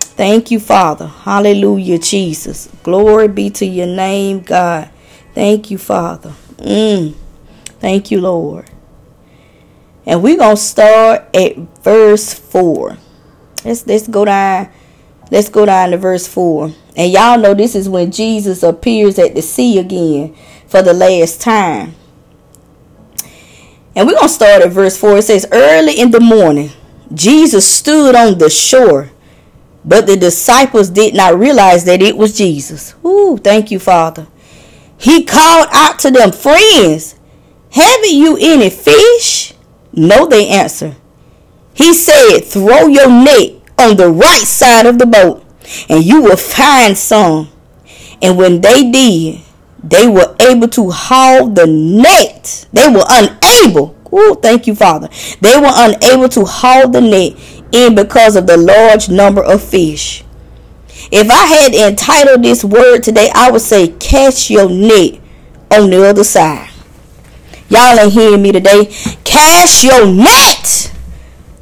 Thank 0.00 0.50
you, 0.50 0.60
Father. 0.60 1.06
Hallelujah, 1.06 1.98
Jesus. 1.98 2.68
Glory 2.82 3.28
be 3.28 3.50
to 3.50 3.66
your 3.66 3.86
name, 3.86 4.40
God. 4.40 4.90
Thank 5.34 5.70
you, 5.70 5.78
Father. 5.78 6.32
Mm. 6.56 7.14
Thank 7.80 8.10
you, 8.10 8.20
Lord. 8.20 8.68
And 10.06 10.22
we're 10.22 10.38
gonna 10.38 10.56
start 10.56 11.28
at 11.34 11.56
verse 11.82 12.34
four. 12.34 12.96
Let's 13.64 13.86
let's 13.86 14.08
go 14.08 14.24
down. 14.24 14.70
Let's 15.30 15.48
go 15.48 15.66
down 15.66 15.90
to 15.90 15.98
verse 15.98 16.26
four. 16.26 16.72
And 16.96 17.12
y'all 17.12 17.38
know 17.38 17.54
this 17.54 17.74
is 17.74 17.88
when 17.88 18.10
Jesus 18.10 18.62
appears 18.62 19.18
at 19.18 19.34
the 19.34 19.42
sea 19.42 19.78
again 19.78 20.34
for 20.66 20.82
the 20.82 20.94
last 20.94 21.40
time. 21.40 21.94
And 23.94 24.06
we're 24.06 24.14
gonna 24.14 24.28
start 24.28 24.62
at 24.62 24.72
verse 24.72 24.96
four. 24.96 25.18
It 25.18 25.22
says, 25.22 25.46
Early 25.52 26.00
in 26.00 26.10
the 26.10 26.20
morning, 26.20 26.70
Jesus 27.12 27.66
stood 27.70 28.14
on 28.14 28.38
the 28.38 28.50
shore, 28.50 29.10
but 29.84 30.06
the 30.06 30.16
disciples 30.16 30.90
did 30.90 31.14
not 31.14 31.38
realize 31.38 31.84
that 31.84 32.02
it 32.02 32.16
was 32.16 32.36
Jesus. 32.36 32.94
Ooh, 33.04 33.38
thank 33.38 33.70
you, 33.70 33.78
Father. 33.78 34.26
He 34.98 35.24
called 35.24 35.68
out 35.72 35.98
to 36.00 36.10
them, 36.10 36.32
Friends, 36.32 37.14
haven't 37.70 38.12
you 38.12 38.36
any 38.40 38.70
fish? 38.70 39.54
No, 39.92 40.26
they 40.26 40.48
answered. 40.48 40.96
He 41.72 41.94
said, 41.94 42.40
Throw 42.40 42.88
your 42.88 43.08
net 43.08 43.62
on 43.78 43.96
the 43.96 44.10
right 44.10 44.42
side 44.42 44.86
of 44.86 44.98
the 44.98 45.06
boat, 45.06 45.44
and 45.88 46.04
you 46.04 46.22
will 46.22 46.36
find 46.36 46.98
some. 46.98 47.48
And 48.20 48.36
when 48.36 48.60
they 48.60 48.90
did, 48.90 49.40
they 49.82 50.08
were 50.08 50.34
able 50.40 50.68
to 50.68 50.90
haul 50.90 51.48
the 51.48 51.66
net. 51.66 52.66
They 52.72 52.88
were 52.88 53.04
unable. 53.08 53.96
Oh, 54.12 54.34
thank 54.34 54.66
you, 54.66 54.74
Father. 54.74 55.08
They 55.40 55.56
were 55.56 55.70
unable 55.70 56.28
to 56.30 56.44
haul 56.44 56.88
the 56.88 57.00
net 57.00 57.34
in 57.72 57.94
because 57.94 58.36
of 58.36 58.46
the 58.46 58.56
large 58.56 59.08
number 59.08 59.42
of 59.42 59.62
fish. 59.62 60.24
If 61.10 61.30
I 61.30 61.46
had 61.46 61.74
entitled 61.74 62.42
this 62.42 62.64
word 62.64 63.00
today, 63.00 63.30
I 63.34 63.50
would 63.50 63.62
say, 63.62 63.88
Cast 63.88 64.50
your 64.50 64.68
net 64.68 65.20
on 65.70 65.90
the 65.90 66.06
other 66.06 66.24
side. 66.24 66.70
Y'all 67.68 67.98
ain't 67.98 68.12
hearing 68.12 68.42
me 68.42 68.52
today. 68.52 68.86
Cast 69.24 69.84
your 69.84 70.06
net 70.06 70.92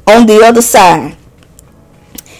on 0.07 0.25
the 0.25 0.41
other 0.43 0.61
side. 0.61 1.17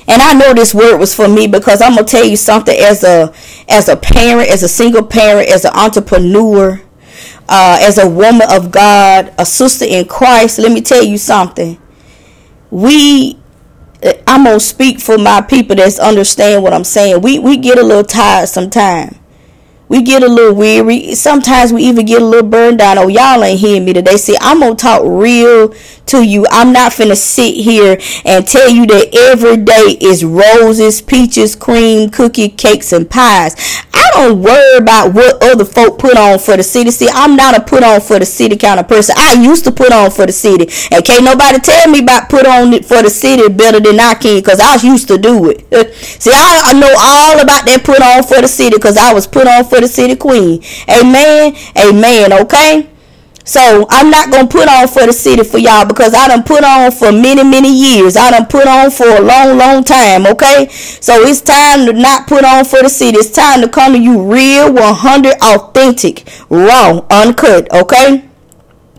And 0.08 0.22
I 0.22 0.34
know 0.34 0.54
this 0.54 0.74
word 0.74 0.98
was 0.98 1.14
for 1.14 1.28
me 1.28 1.48
because 1.48 1.82
I'm 1.82 1.96
gonna 1.96 2.08
tell 2.08 2.24
you 2.24 2.38
something 2.38 2.78
as 2.78 3.04
a 3.04 3.34
as 3.68 3.90
a 3.90 3.98
parent, 3.98 4.50
as 4.50 4.64
a 4.64 4.70
single 4.70 5.04
parent, 5.04 5.50
as 5.50 5.66
an 5.66 5.74
entrepreneur, 5.74 6.82
uh, 7.50 7.80
as 7.82 7.98
a 7.98 8.10
woman 8.10 8.48
of 8.52 8.72
God, 8.72 9.34
a 9.38 9.46
sister 9.46 9.86
in 9.86 10.08
Christ. 10.08 10.60
Let 10.60 10.72
me 10.72 10.82
tell 10.82 11.04
you 11.04 11.18
something. 11.18 11.80
We 12.70 13.40
I'm 14.28 14.44
gonna 14.44 14.60
speak 14.60 15.00
for 15.00 15.18
my 15.18 15.42
people 15.42 15.76
that's 15.76 16.00
understand 16.00 16.64
what 16.64 16.74
I'm 16.74 16.84
saying. 16.84 17.22
We 17.22 17.40
we 17.40 17.58
get 17.58 17.78
a 17.80 17.84
little 17.84 18.04
tired 18.04 18.48
sometimes. 18.50 19.18
We 19.90 20.02
get 20.02 20.22
a 20.22 20.28
little 20.28 20.54
weary. 20.54 21.16
Sometimes 21.16 21.72
we 21.72 21.84
even 21.84 22.06
get 22.06 22.22
a 22.22 22.26
little 22.26 22.50
burned 22.50 22.80
down. 22.80 22.98
Oh, 22.98 23.08
y'all 23.08 23.44
ain't 23.44 23.60
hearing 23.60 23.86
me 23.86 23.94
today. 23.94 24.18
See, 24.18 24.36
I'm 24.42 24.60
gonna 24.60 24.76
talk 24.76 25.02
real 25.06 25.74
to 26.08 26.24
you. 26.26 26.46
I'm 26.52 26.74
not 26.74 26.92
finna 26.92 27.16
sit 27.16 27.56
here 27.56 27.98
and 28.26 28.48
tell 28.48 28.70
you 28.70 28.86
that 28.88 29.10
every 29.14 29.58
day 29.58 29.98
is 30.02 30.26
roses, 30.26 31.02
peaches, 31.02 31.56
cream, 31.56 32.10
cookie, 32.10 32.50
cakes, 32.50 32.92
and 32.92 33.10
pies. 33.10 33.56
I 33.94 34.10
don't 34.14 34.42
worry 34.42 34.78
about 34.78 35.14
what 35.14 35.42
other 35.44 35.66
folk 35.66 36.00
put 36.00 36.18
on 36.18 36.40
for 36.40 36.56
the 36.56 36.64
city. 36.64 36.92
See, 36.92 37.10
I'm 37.12 37.36
not 37.36 37.58
a 37.58 37.62
put 37.62 37.84
on 37.84 38.02
for 38.02 38.20
the 38.20 38.26
city 38.26 38.56
kind 38.56 38.80
of 38.80 38.88
person. 38.88 39.16
I 39.18 39.34
used 39.34 39.64
to 39.66 39.72
put 39.72 39.92
on 39.92 40.12
for 40.12 40.26
the 40.26 40.32
city. 40.32 40.70
And 40.92 41.04
can't 41.04 41.24
nobody 41.24 41.60
tell 41.60 41.90
me 41.90 42.00
about 42.00 42.30
put 42.30 42.46
on 42.46 42.72
for 42.84 43.02
the 43.04 43.10
city 43.10 43.50
better 43.50 43.80
than 43.80 44.00
I 44.00 44.14
can 44.16 44.38
because 44.38 44.60
I 44.60 44.76
used 44.86 45.08
to 45.10 45.18
do 45.18 45.50
it. 45.50 45.62
See, 45.96 46.32
I, 46.34 46.62
I 46.66 46.74
know 46.74 46.88
all 46.88 47.42
about 47.42 47.66
that 47.66 47.82
put 47.84 48.02
on 48.02 48.24
for 48.24 48.42
the 48.42 48.48
city 48.48 48.76
because 48.76 48.98
I 48.98 49.14
was 49.14 49.28
put 49.28 49.48
on 49.48 49.66
for 49.66 49.77
the 49.82 49.88
city 49.88 50.16
queen. 50.16 50.64
Amen. 50.90 51.56
Amen. 51.78 52.34
Okay. 52.34 52.90
So 53.48 53.88
I'm 53.90 54.10
not 54.10 54.30
gonna 54.30 54.48
put 54.48 54.68
on 54.68 54.90
for 54.90 55.06
the 55.06 55.14
city 55.14 55.42
for 55.42 55.58
y'all 55.58 55.86
because 55.86 56.14
I 56.14 56.28
done 56.28 56.44
put 56.44 56.66
on 56.66 56.92
for 56.92 57.14
many, 57.14 57.46
many 57.46 57.72
years. 57.72 58.18
I 58.18 58.32
done 58.32 58.46
put 58.46 58.68
on 58.68 58.92
for 58.92 59.08
a 59.08 59.22
long, 59.22 59.58
long 59.58 59.86
time, 59.86 60.28
okay? 60.28 60.68
So 60.68 61.14
it's 61.22 61.40
time 61.40 61.86
to 61.86 61.94
not 61.94 62.28
put 62.28 62.44
on 62.44 62.66
for 62.66 62.84
the 62.84 62.90
city. 62.90 63.18
It's 63.18 63.32
time 63.32 63.62
to 63.62 63.70
come 63.70 63.94
to 63.94 64.00
you 64.00 64.22
real, 64.22 64.74
100 64.74 65.36
authentic, 65.42 66.28
raw, 66.50 67.00
uncut, 67.10 67.72
okay? 67.74 68.26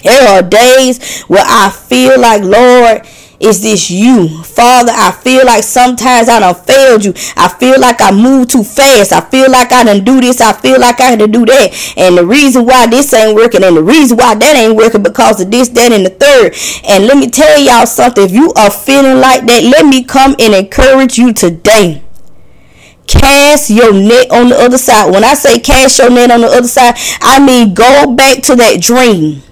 There 0.03 0.29
are 0.29 0.43
days 0.43 1.25
where 1.25 1.45
I 1.47 1.69
feel 1.69 2.19
like, 2.19 2.43
Lord, 2.43 3.07
is 3.41 3.63
this 3.63 3.91
you? 3.91 4.43
Father, 4.43 4.93
I 4.95 5.13
feel 5.13 5.47
like 5.47 5.63
sometimes 5.63 6.29
I 6.29 6.41
done 6.41 6.55
failed 6.55 7.05
you. 7.05 7.13
I 7.37 7.49
feel 7.49 7.81
like 7.81 8.01
I 8.01 8.11
moved 8.11 8.51
too 8.51 8.65
fast. 8.65 9.13
I 9.13 9.21
feel 9.21 9.51
like 9.51 9.73
I 9.73 9.85
done 9.85 10.05
do 10.05 10.21
this. 10.21 10.41
I 10.41 10.53
feel 10.53 10.81
like 10.81 11.01
I 11.01 11.11
had 11.11 11.19
to 11.21 11.29
do 11.29 11.47
that. 11.47 11.95
And 11.97 12.19
the 12.19 12.27
reason 12.27 12.65
why 12.67 12.87
this 12.89 13.13
ain't 13.15 13.37
working 13.37 13.63
and 13.63 13.77
the 13.77 13.83
reason 13.83 14.17
why 14.17 14.35
that 14.35 14.57
ain't 14.57 14.77
working 14.77 15.03
because 15.03 15.41
of 15.41 15.51
this, 15.51 15.69
that, 15.71 15.93
and 15.93 16.05
the 16.05 16.11
third. 16.11 16.55
And 16.89 17.07
let 17.07 17.17
me 17.17 17.29
tell 17.31 17.59
y'all 17.61 17.87
something. 17.87 18.25
If 18.25 18.33
you 18.33 18.53
are 18.55 18.71
feeling 18.71 19.21
like 19.21 19.47
that, 19.47 19.63
let 19.63 19.87
me 19.87 20.03
come 20.03 20.35
and 20.39 20.55
encourage 20.55 21.19
you 21.19 21.33
today 21.33 22.03
cast 23.07 23.71
your 23.71 23.95
net 23.95 24.31
on 24.31 24.51
the 24.51 24.57
other 24.57 24.77
side. 24.77 25.11
When 25.11 25.25
I 25.25 25.33
say 25.33 25.59
cast 25.59 25.99
your 25.99 26.11
net 26.11 26.31
on 26.31 26.43
the 26.43 26.47
other 26.47 26.69
side, 26.69 26.95
I 27.23 27.45
mean 27.45 27.73
go 27.73 28.15
back 28.15 28.43
to 28.43 28.57
that 28.57 28.83
dream. 28.83 29.43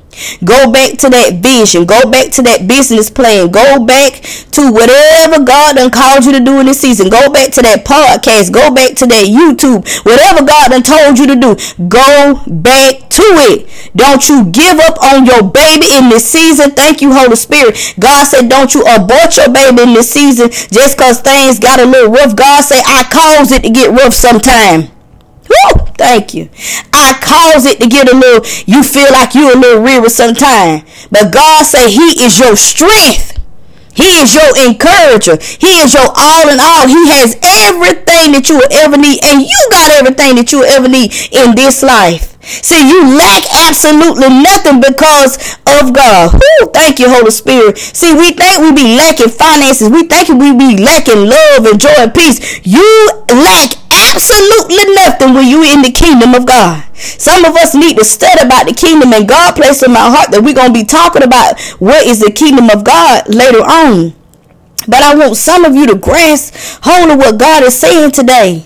Go 0.44 0.70
back 0.70 0.98
to 0.98 1.10
that 1.10 1.40
vision. 1.42 1.84
Go 1.84 2.10
back 2.10 2.30
to 2.32 2.42
that 2.42 2.66
business 2.66 3.10
plan. 3.10 3.50
Go 3.50 3.84
back 3.84 4.22
to 4.52 4.72
whatever 4.72 5.44
God 5.44 5.76
done 5.76 5.90
called 5.90 6.24
you 6.24 6.32
to 6.32 6.40
do 6.40 6.60
in 6.60 6.66
this 6.66 6.80
season. 6.80 7.08
Go 7.08 7.30
back 7.30 7.52
to 7.52 7.62
that 7.62 7.84
podcast. 7.84 8.52
Go 8.52 8.72
back 8.72 8.96
to 8.96 9.06
that 9.06 9.26
YouTube. 9.26 9.84
Whatever 10.04 10.44
God 10.44 10.70
done 10.70 10.82
told 10.82 11.18
you 11.18 11.26
to 11.26 11.36
do. 11.36 11.56
Go 11.88 12.42
back 12.46 13.08
to 13.10 13.26
it. 13.52 13.68
Don't 13.94 14.28
you 14.28 14.44
give 14.50 14.78
up 14.80 15.00
on 15.02 15.26
your 15.26 15.42
baby 15.42 15.92
in 15.94 16.08
this 16.08 16.24
season. 16.28 16.70
Thank 16.72 17.02
you, 17.02 17.12
Holy 17.12 17.36
Spirit. 17.36 17.76
God 17.98 18.24
said, 18.24 18.48
don't 18.48 18.74
you 18.74 18.82
abort 18.88 19.36
your 19.36 19.52
baby 19.52 19.82
in 19.82 19.94
this 19.94 20.10
season 20.10 20.50
just 20.50 20.96
because 20.96 21.20
things 21.20 21.58
got 21.58 21.80
a 21.80 21.84
little 21.84 22.10
rough. 22.10 22.36
God 22.36 22.62
said, 22.62 22.82
I 22.86 23.04
cause 23.10 23.52
it 23.52 23.62
to 23.62 23.70
get 23.70 23.90
rough 23.90 24.14
sometime. 24.14 24.95
Woo! 25.48 25.86
Thank 25.96 26.34
you. 26.34 26.50
I 26.92 27.18
cause 27.22 27.64
it 27.64 27.80
to 27.80 27.88
get 27.88 28.12
a 28.12 28.16
little, 28.16 28.44
you 28.66 28.82
feel 28.82 29.10
like 29.12 29.34
you 29.34 29.52
a 29.52 29.56
little 29.56 29.82
weary 29.82 30.10
sometimes. 30.10 30.84
But 31.10 31.32
God 31.32 31.64
say 31.64 31.90
he 31.90 32.24
is 32.24 32.38
your 32.38 32.56
strength. 32.56 33.32
He 33.96 34.20
is 34.20 34.34
your 34.34 34.52
encourager. 34.68 35.40
He 35.40 35.80
is 35.80 35.94
your 35.94 36.12
all 36.12 36.52
in 36.52 36.60
all. 36.60 36.84
He 36.84 37.08
has 37.16 37.32
everything 37.64 38.36
that 38.36 38.44
you 38.44 38.60
will 38.60 38.68
ever 38.70 39.00
need. 39.00 39.24
And 39.24 39.40
you 39.40 39.60
got 39.72 39.88
everything 39.96 40.36
that 40.36 40.52
you 40.52 40.60
will 40.60 40.68
ever 40.68 40.86
need 40.86 41.16
in 41.32 41.56
this 41.56 41.82
life. 41.82 42.36
See, 42.44 42.76
you 42.76 43.16
lack 43.16 43.42
absolutely 43.66 44.28
nothing 44.28 44.84
because 44.84 45.56
of 45.64 45.96
God. 45.96 46.36
Whew, 46.36 46.68
thank 46.76 47.00
you, 47.00 47.08
Holy 47.08 47.32
Spirit. 47.32 47.78
See, 47.78 48.12
we 48.12 48.36
think 48.36 48.60
we 48.60 48.76
be 48.76 49.00
lacking 49.00 49.32
finances. 49.32 49.88
We 49.88 50.04
think 50.04 50.28
we 50.28 50.52
be 50.52 50.76
lacking 50.76 51.24
love 51.24 51.64
and 51.64 51.80
joy 51.80 51.96
and 51.96 52.12
peace. 52.12 52.60
You 52.68 52.84
lack 53.32 53.80
absolutely 54.06 54.94
nothing 54.94 55.34
when 55.34 55.46
you 55.46 55.62
in 55.62 55.82
the 55.82 55.90
kingdom 55.90 56.34
of 56.34 56.46
God. 56.46 56.84
Some 56.94 57.44
of 57.44 57.56
us 57.56 57.74
need 57.74 57.96
to 57.98 58.04
study 58.04 58.40
about 58.40 58.66
the 58.66 58.74
kingdom 58.74 59.12
and 59.12 59.28
God 59.28 59.56
placed 59.56 59.82
in 59.82 59.92
my 59.92 60.08
heart 60.10 60.30
that 60.30 60.42
we're 60.42 60.54
going 60.54 60.72
to 60.72 60.78
be 60.78 60.84
talking 60.84 61.22
about 61.22 61.60
what 61.78 62.06
is 62.06 62.20
the 62.20 62.30
kingdom 62.30 62.70
of 62.70 62.84
God 62.84 63.28
later 63.28 63.60
on. 63.60 64.14
But 64.88 65.02
I 65.02 65.14
want 65.14 65.36
some 65.36 65.64
of 65.64 65.74
you 65.74 65.86
to 65.88 65.96
grasp 65.96 66.54
hold 66.82 67.10
of 67.10 67.18
what 67.18 67.38
God 67.38 67.64
is 67.64 67.74
saying 67.74 68.12
today. 68.12 68.64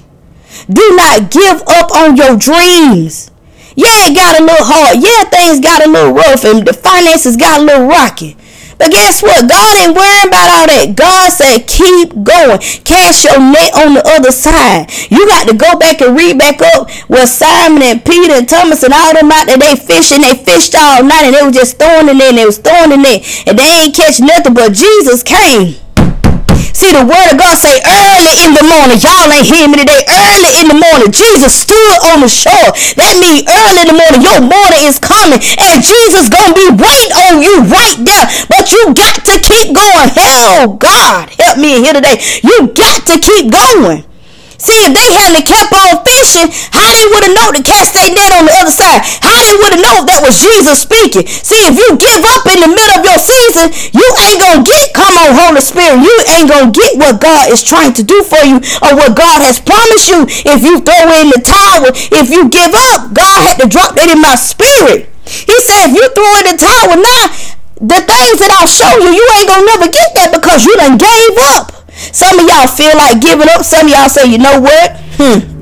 Do 0.68 0.84
not 0.96 1.30
give 1.30 1.62
up 1.66 1.90
on 1.94 2.16
your 2.16 2.36
dreams. 2.36 3.30
Yeah, 3.76 4.10
it 4.10 4.14
got 4.14 4.38
a 4.38 4.44
little 4.44 4.66
hard. 4.66 4.98
Yeah, 5.00 5.30
things 5.30 5.60
got 5.60 5.86
a 5.86 5.88
little 5.88 6.12
rough 6.12 6.44
and 6.44 6.66
the 6.66 6.72
finances 6.72 7.36
got 7.36 7.60
a 7.60 7.64
little 7.64 7.86
rocky. 7.86 8.36
But 8.80 8.96
guess 8.96 9.20
what? 9.20 9.44
God 9.44 9.76
ain't 9.76 9.92
worrying 9.92 10.32
about 10.32 10.48
all 10.48 10.66
that. 10.72 10.96
God 10.96 11.28
said, 11.28 11.68
keep 11.68 12.16
going. 12.16 12.56
Cast 12.80 13.28
your 13.28 13.36
net 13.36 13.76
on 13.76 13.92
the 13.92 14.04
other 14.16 14.32
side. 14.32 14.88
You 15.12 15.28
got 15.28 15.52
to 15.52 15.54
go 15.54 15.76
back 15.76 16.00
and 16.00 16.16
read 16.16 16.40
back 16.40 16.64
up 16.64 16.88
where 17.12 17.28
Simon 17.28 17.84
and 17.84 18.00
Peter 18.00 18.32
and 18.32 18.48
Thomas 18.48 18.80
and 18.82 18.96
all 18.96 19.12
them 19.12 19.28
out 19.28 19.52
there, 19.52 19.60
they 19.60 19.76
fishing. 19.76 20.24
They 20.24 20.32
fished 20.32 20.72
all 20.72 21.04
night 21.04 21.28
and 21.28 21.36
they 21.36 21.44
was 21.44 21.52
just 21.52 21.76
throwing 21.76 22.08
in 22.08 22.16
there 22.16 22.32
they 22.32 22.46
was 22.48 22.56
throwing 22.56 22.92
in 22.92 23.02
there. 23.04 23.20
And 23.46 23.60
they 23.60 23.84
ain't 23.84 23.94
catch 23.94 24.16
nothing 24.16 24.56
but 24.56 24.72
Jesus 24.72 25.22
came. 25.22 25.76
See, 26.80 26.96
the 26.96 27.04
word 27.04 27.28
of 27.28 27.36
God 27.36 27.60
say 27.60 27.76
early 27.84 28.40
in 28.40 28.56
the 28.56 28.64
morning. 28.64 28.96
Y'all 29.04 29.28
ain't 29.28 29.44
hearing 29.44 29.68
me 29.68 29.84
today. 29.84 30.00
Early 30.08 30.64
in 30.64 30.66
the 30.72 30.80
morning, 30.80 31.12
Jesus 31.12 31.60
stood 31.60 31.96
on 32.08 32.24
the 32.24 32.32
shore. 32.32 32.72
That 32.96 33.20
means 33.20 33.44
early 33.44 33.84
in 33.84 33.92
the 33.92 33.98
morning, 34.00 34.24
your 34.24 34.40
morning 34.40 34.88
is 34.88 34.96
coming. 34.96 35.44
And 35.60 35.84
Jesus 35.84 36.32
gonna 36.32 36.56
be 36.56 36.72
waiting 36.72 37.12
on 37.12 37.44
you 37.44 37.68
right 37.68 38.00
there. 38.00 38.24
But 38.48 38.72
you 38.72 38.96
got 38.96 39.20
to 39.28 39.36
keep 39.44 39.76
going. 39.76 40.08
Hell, 40.08 40.72
God, 40.80 41.28
help 41.36 41.60
me 41.60 41.84
here 41.84 41.92
today. 41.92 42.16
You 42.40 42.72
got 42.72 43.04
to 43.12 43.20
keep 43.20 43.52
going. 43.52 44.08
See, 44.60 44.76
if 44.84 44.92
they 44.92 45.08
hadn't 45.08 45.48
kept 45.48 45.72
on 45.72 46.04
fishing, 46.04 46.52
how 46.68 46.84
they 46.92 47.04
would 47.08 47.24
have 47.24 47.36
known 47.36 47.52
to 47.56 47.62
cast 47.64 47.96
that 47.96 48.12
net 48.12 48.28
on 48.36 48.44
the 48.44 48.54
other 48.60 48.68
side? 48.72 49.00
How 49.24 49.40
they 49.40 49.56
would 49.56 49.72
have 49.72 49.84
known 49.84 50.04
that 50.04 50.20
was 50.20 50.36
Jesus 50.36 50.84
speaking? 50.84 51.24
See, 51.24 51.64
if 51.64 51.80
you 51.80 51.96
give 51.96 52.20
up 52.28 52.44
in 52.44 52.60
the 52.60 52.68
middle 52.68 53.00
of 53.00 53.02
your 53.02 53.16
season, 53.16 53.72
you 53.96 54.04
ain't 54.28 54.36
gonna 54.36 54.60
get, 54.60 54.92
come 54.92 55.16
on, 55.16 55.32
Holy 55.32 55.64
Spirit, 55.64 56.04
you 56.04 56.12
ain't 56.36 56.52
gonna 56.52 56.68
get 56.68 57.00
what 57.00 57.24
God 57.24 57.48
is 57.48 57.64
trying 57.64 57.96
to 57.96 58.04
do 58.04 58.20
for 58.20 58.44
you 58.44 58.60
or 58.84 58.92
what 59.00 59.16
God 59.16 59.40
has 59.40 59.56
promised 59.56 60.12
you. 60.12 60.28
If 60.44 60.60
you 60.60 60.84
throw 60.84 61.08
in 61.24 61.32
the 61.32 61.40
towel, 61.40 61.88
if 62.20 62.28
you 62.28 62.52
give 62.52 62.76
up, 62.76 63.16
God 63.16 63.38
had 63.40 63.56
to 63.64 63.66
drop 63.66 63.96
that 63.96 64.12
in 64.12 64.20
my 64.20 64.36
spirit. 64.36 65.08
He 65.24 65.56
said, 65.64 65.88
if 65.88 65.92
you 65.96 66.04
throw 66.12 66.30
in 66.44 66.52
the 66.52 66.58
towel 66.60 67.00
now, 67.00 67.32
the 67.80 68.04
things 68.04 68.36
that 68.44 68.52
I'll 68.60 68.68
show 68.68 68.92
you, 69.00 69.08
you 69.08 69.24
ain't 69.40 69.48
gonna 69.48 69.64
never 69.64 69.88
get 69.88 70.12
that 70.20 70.36
because 70.36 70.68
you 70.68 70.76
done 70.76 71.00
gave 71.00 71.34
up. 71.56 71.79
Some 72.12 72.38
of 72.38 72.46
y'all 72.48 72.66
feel 72.66 72.96
like 72.96 73.20
giving 73.20 73.48
up. 73.48 73.64
Some 73.64 73.86
of 73.86 73.92
y'all 73.92 74.08
say, 74.08 74.26
you 74.26 74.38
know 74.38 74.60
what? 74.60 74.96
Hmm. 75.20 75.59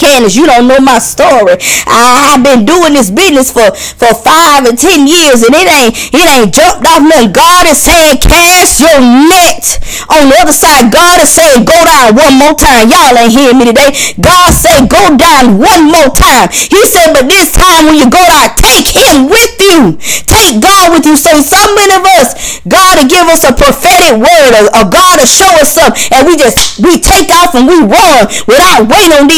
Candis, 0.00 0.34
you 0.34 0.48
don't 0.48 0.64
know 0.64 0.80
my 0.80 0.98
story. 0.98 1.60
I, 1.84 2.32
have 2.32 2.42
been 2.42 2.64
doing 2.64 2.96
this 2.96 3.12
business 3.12 3.52
for, 3.52 3.68
for 4.00 4.16
five 4.16 4.64
and 4.64 4.78
ten 4.78 5.04
years 5.04 5.44
and 5.44 5.52
it 5.52 5.68
ain't 5.68 5.92
it 6.16 6.24
ain't 6.24 6.50
jumped 6.56 6.88
off 6.88 7.04
nothing. 7.04 7.36
God 7.36 7.68
is 7.68 7.84
saying 7.84 8.24
cast 8.24 8.80
your 8.80 8.96
net 8.96 9.76
on 10.08 10.32
the 10.32 10.36
other 10.40 10.56
side. 10.56 10.88
God 10.88 11.20
is 11.20 11.28
saying 11.28 11.68
go 11.68 11.76
down 11.84 12.16
one 12.16 12.40
more 12.40 12.56
time. 12.56 12.88
Y'all 12.88 13.12
ain't 13.12 13.36
hearing 13.36 13.60
me 13.60 13.68
today. 13.68 13.92
God 14.16 14.56
said 14.56 14.88
go 14.88 15.20
down 15.20 15.60
one 15.60 15.92
more 15.92 16.08
time. 16.16 16.48
He 16.50 16.80
said, 16.88 17.12
but 17.12 17.28
this 17.28 17.52
time 17.52 17.86
when 17.86 18.00
you 18.00 18.08
go 18.08 18.22
down, 18.24 18.56
take 18.56 18.88
him 18.88 19.28
with 19.28 19.54
you. 19.60 20.00
Take 20.24 20.62
God 20.62 20.96
with 20.96 21.04
you. 21.04 21.16
So 21.16 21.44
some 21.44 21.76
of 21.76 22.04
us, 22.16 22.60
God 22.64 23.00
will 23.00 23.10
give 23.10 23.26
us 23.28 23.44
a 23.44 23.52
prophetic 23.52 24.16
word, 24.16 24.52
or, 24.56 24.64
or 24.72 24.84
God 24.88 25.20
will 25.20 25.28
show 25.28 25.50
us 25.60 25.74
something, 25.74 25.96
and 26.14 26.26
we 26.26 26.36
just 26.36 26.80
we 26.80 27.00
take 27.00 27.28
off 27.30 27.54
and 27.54 27.66
we 27.66 27.76
run 27.82 28.26
without 28.46 28.88
waiting 28.88 29.16
on 29.16 29.28
the 29.28 29.36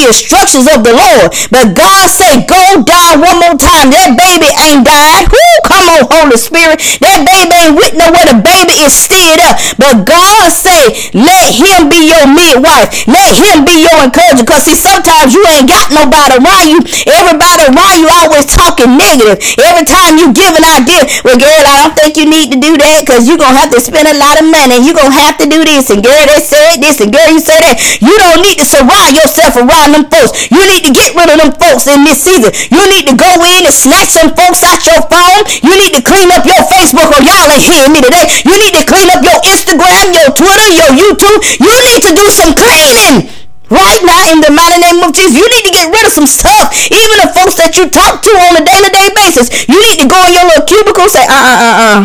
of 0.61 0.85
the 0.85 0.93
Lord. 0.93 1.33
But 1.49 1.73
God 1.73 2.13
say, 2.13 2.45
go 2.45 2.85
down 2.85 3.25
one 3.25 3.41
more 3.41 3.57
time. 3.57 3.89
That 3.89 4.13
baby 4.13 4.53
ain't 4.61 4.85
died. 4.85 5.27
Woo, 5.33 5.57
come 5.65 5.82
Holy 6.09 6.39
Spirit. 6.41 6.81
That 7.05 7.25
baby 7.27 7.55
ain't 7.69 7.77
with 7.77 7.95
nowhere. 7.97 8.27
The 8.29 8.39
baby 8.41 8.81
is 8.85 8.95
still 8.95 9.37
up. 9.45 9.61
But 9.77 10.09
God 10.09 10.49
say, 10.53 11.13
let 11.13 11.53
him 11.53 11.93
be 11.93 12.09
your 12.09 12.27
midwife. 12.29 13.05
Let 13.09 13.37
him 13.37 13.67
be 13.67 13.85
your 13.85 13.99
encourager. 14.05 14.45
Because 14.45 14.65
see, 14.69 14.79
sometimes 14.79 15.35
you 15.37 15.43
ain't 15.53 15.69
got 15.69 15.93
nobody 15.93 16.41
around 16.41 16.67
you. 16.73 16.81
Everybody 17.09 17.69
around 17.69 17.97
you 18.01 18.09
always 18.09 18.49
talking 18.49 18.97
negative. 18.97 19.41
Every 19.61 19.85
time 19.85 20.17
you 20.17 20.33
give 20.33 20.53
an 20.57 20.65
idea, 20.65 21.05
well, 21.27 21.37
girl, 21.37 21.63
I 21.69 21.85
don't 21.85 21.95
think 21.97 22.17
you 22.17 22.27
need 22.29 22.55
to 22.55 22.59
do 22.59 22.79
that 22.81 23.05
because 23.05 23.29
you're 23.29 23.41
going 23.41 23.55
to 23.55 23.61
have 23.61 23.73
to 23.75 23.81
spend 23.83 24.09
a 24.09 24.17
lot 24.17 24.39
of 24.41 24.47
money. 24.49 24.81
You're 24.81 24.97
going 24.97 25.13
to 25.13 25.21
have 25.23 25.37
to 25.43 25.47
do 25.49 25.63
this. 25.67 25.91
And 25.91 26.01
girl, 26.01 26.25
they 26.29 26.41
said 26.41 26.81
this. 26.81 27.03
And 27.03 27.13
girl, 27.13 27.29
you 27.29 27.41
said 27.43 27.61
that. 27.61 27.77
You 28.01 28.15
don't 28.19 28.41
need 28.41 28.59
to 28.63 28.67
surround 28.67 29.19
yourself 29.19 29.59
around 29.59 29.95
them 29.97 30.07
folks. 30.09 30.49
You 30.49 30.63
need 30.71 30.87
to 30.87 30.93
get 30.93 31.15
rid 31.19 31.29
of 31.33 31.39
them 31.39 31.53
folks 31.59 31.87
in 31.91 32.05
this 32.05 32.23
season. 32.23 32.55
You 32.71 32.83
need 32.89 33.09
to 33.11 33.17
go 33.17 33.31
in 33.43 33.67
and 33.67 33.75
snatch 33.75 34.15
some 34.15 34.33
folks 34.35 34.63
out 34.63 34.85
your 34.87 35.03
phone. 35.11 35.43
You 35.63 35.75
need 35.83 35.99
to 35.99 36.03
clean 36.03 36.31
up 36.31 36.47
your 36.47 36.63
Facebook 36.71 37.11
or 37.11 37.21
y'all 37.27 37.51
ain't 37.51 37.67
hearing 37.67 37.91
me 37.91 37.99
today. 37.99 38.31
You 38.47 38.55
need 38.55 38.75
to 38.79 38.87
clean 38.87 39.11
up 39.11 39.27
your 39.27 39.39
Instagram, 39.43 40.15
your 40.15 40.31
Twitter, 40.31 40.69
your 40.71 40.91
YouTube. 40.95 41.39
You 41.59 41.75
need 41.83 42.01
to 42.07 42.13
do 42.15 42.27
some 42.31 42.55
cleaning. 42.55 43.27
Right 43.67 44.05
now, 44.05 44.31
in 44.31 44.45
the 44.45 44.53
mighty 44.53 44.79
name 44.79 45.01
of 45.01 45.17
Jesus, 45.17 45.33
you 45.33 45.49
need 45.49 45.65
to 45.65 45.73
get 45.73 45.89
rid 45.89 46.05
of 46.05 46.13
some 46.13 46.29
stuff. 46.29 46.71
Even 46.93 47.17
the 47.25 47.33
folks 47.33 47.57
that 47.57 47.73
you 47.75 47.89
talk 47.89 48.21
to 48.21 48.31
on 48.53 48.61
a 48.61 48.63
day-to-day 48.63 49.17
basis, 49.17 49.49
you 49.65 49.81
need 49.81 49.99
to 49.99 50.07
go 50.07 50.21
in 50.29 50.37
your 50.37 50.45
little 50.45 50.67
cubicle 50.69 51.09
and 51.09 51.13
say, 51.13 51.25
uh-uh-uh-uh. 51.25 52.01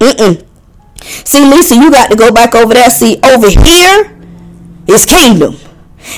Mm-mm. 0.00 0.34
See, 1.04 1.44
Lisa, 1.44 1.76
you 1.76 1.92
got 1.92 2.10
to 2.10 2.16
go 2.16 2.32
back 2.32 2.54
over 2.54 2.72
there. 2.72 2.88
See, 2.88 3.20
over 3.22 3.50
here 3.50 4.16
is 4.88 5.04
kingdom. 5.04 5.60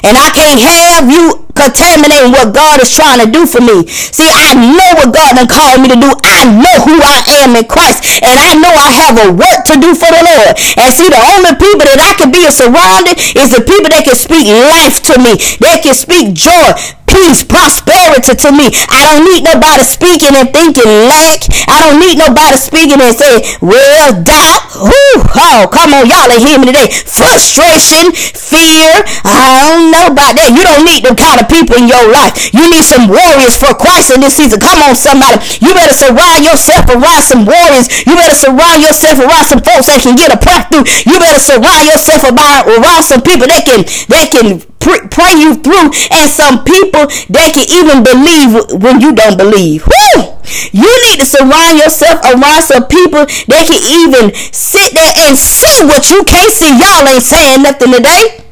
And 0.07 0.17
I 0.17 0.31
can't 0.31 0.63
have 0.63 1.11
you 1.11 1.44
contaminating 1.55 2.35
what 2.35 2.53
God 2.53 2.83
is 2.83 2.91
trying 2.91 3.23
to 3.23 3.29
do 3.31 3.47
for 3.47 3.63
me. 3.63 3.87
See, 3.89 4.29
I 4.29 4.55
know 4.59 4.91
what 4.99 5.15
God 5.15 5.39
done 5.39 5.49
called 5.49 5.81
me 5.81 5.89
to 5.91 5.99
do. 5.99 6.11
I 6.27 6.45
know 6.51 6.77
who 6.83 6.99
I 7.01 7.23
am 7.43 7.57
in 7.57 7.65
Christ. 7.65 8.21
And 8.21 8.35
I 8.35 8.59
know 8.59 8.71
I 8.71 8.91
have 8.91 9.15
a 9.23 9.29
work 9.33 9.65
to 9.71 9.79
do 9.79 9.95
for 9.95 10.11
the 10.11 10.23
Lord. 10.23 10.53
And 10.77 10.91
see, 10.93 11.09
the 11.09 11.23
only 11.35 11.55
people 11.57 11.87
that 11.87 12.03
I 12.03 12.13
can 12.19 12.35
be 12.35 12.43
surrounded 12.51 13.17
is 13.39 13.55
the 13.55 13.63
people 13.63 13.89
that 13.95 14.05
can 14.05 14.19
speak 14.19 14.51
life 14.51 15.01
to 15.09 15.15
me. 15.17 15.39
That 15.63 15.81
can 15.87 15.95
speak 15.95 16.35
joy, 16.35 16.75
peace, 17.15 17.47
prosperity 17.47 18.35
to 18.35 18.51
me. 18.51 18.75
I 18.91 19.07
don't 19.07 19.23
need 19.23 19.47
nobody 19.47 19.87
speaking 19.87 20.35
and 20.35 20.51
thinking 20.51 20.91
lack. 21.07 21.47
I 21.71 21.87
don't 21.87 22.03
need 22.03 22.19
nobody 22.19 22.59
speaking 22.59 22.99
and 22.99 23.15
saying, 23.15 23.47
well, 23.63 24.11
doubt. 24.27 24.75
Whoo, 24.75 25.23
oh, 25.23 25.71
come 25.71 25.95
on, 25.95 26.11
y'all 26.11 26.27
ain't 26.27 26.43
hear 26.43 26.59
me 26.59 26.67
today. 26.75 26.91
Frustration, 26.91 28.11
fear. 28.35 28.91
I 29.23 29.63
don't 29.63 29.95
know 29.95 30.11
about 30.11 30.35
that. 30.35 30.51
You 30.51 30.67
don't 30.67 30.83
need 30.83 31.07
them 31.07 31.15
kind 31.15 31.39
of 31.39 31.47
people 31.47 31.79
in 31.79 31.87
your 31.87 32.03
life. 32.11 32.51
You 32.51 32.67
need 32.67 32.83
some 32.83 33.07
warriors 33.07 33.55
for 33.55 33.71
Christ 33.79 34.11
in 34.11 34.19
this 34.19 34.35
season. 34.35 34.59
Come 34.59 34.83
on, 34.83 34.99
somebody. 34.99 35.39
You 35.63 35.71
better 35.71 35.95
surround 35.95 36.43
yourself 36.43 36.91
around 36.91 37.23
some 37.23 37.47
warriors. 37.47 37.87
You 38.03 38.19
better 38.19 38.35
surround 38.35 38.83
yourself 38.83 39.23
around 39.23 39.47
some 39.47 39.63
folks 39.63 39.87
that 39.87 40.03
can 40.03 40.19
get 40.19 40.35
a 40.35 40.39
prayer 40.39 40.67
through. 40.67 40.91
You 41.07 41.23
better 41.23 41.39
surround 41.39 41.87
yourself 41.87 42.27
about 42.27 42.67
around 42.67 43.07
some 43.07 43.23
people 43.23 43.47
that 43.47 43.63
can 43.63 43.87
that 44.11 44.35
can 44.35 44.59
pray 44.85 45.33
you 45.41 45.57
through 45.57 45.91
and 46.13 46.29
some 46.29 46.65
people 46.65 47.09
that 47.33 47.57
can 47.57 47.67
even 47.73 48.05
believe 48.05 48.53
when 48.83 49.01
you 49.01 49.15
don't 49.17 49.37
believe. 49.37 49.87
Woo! 49.87 50.37
You 50.73 50.91
need 51.09 51.21
to 51.21 51.27
surround 51.27 51.81
yourself 51.81 52.21
around 52.23 52.63
some 52.63 52.87
people 52.87 53.25
that 53.25 53.65
can 53.65 53.81
even 53.81 54.35
sit 54.53 54.93
there 54.93 55.15
and 55.25 55.37
see 55.37 55.85
what 55.89 56.11
you 56.11 56.23
can't 56.25 56.53
see. 56.53 56.69
Y'all 56.69 57.09
ain't 57.09 57.25
saying 57.25 57.63
nothing 57.63 57.93
today. 57.93 58.45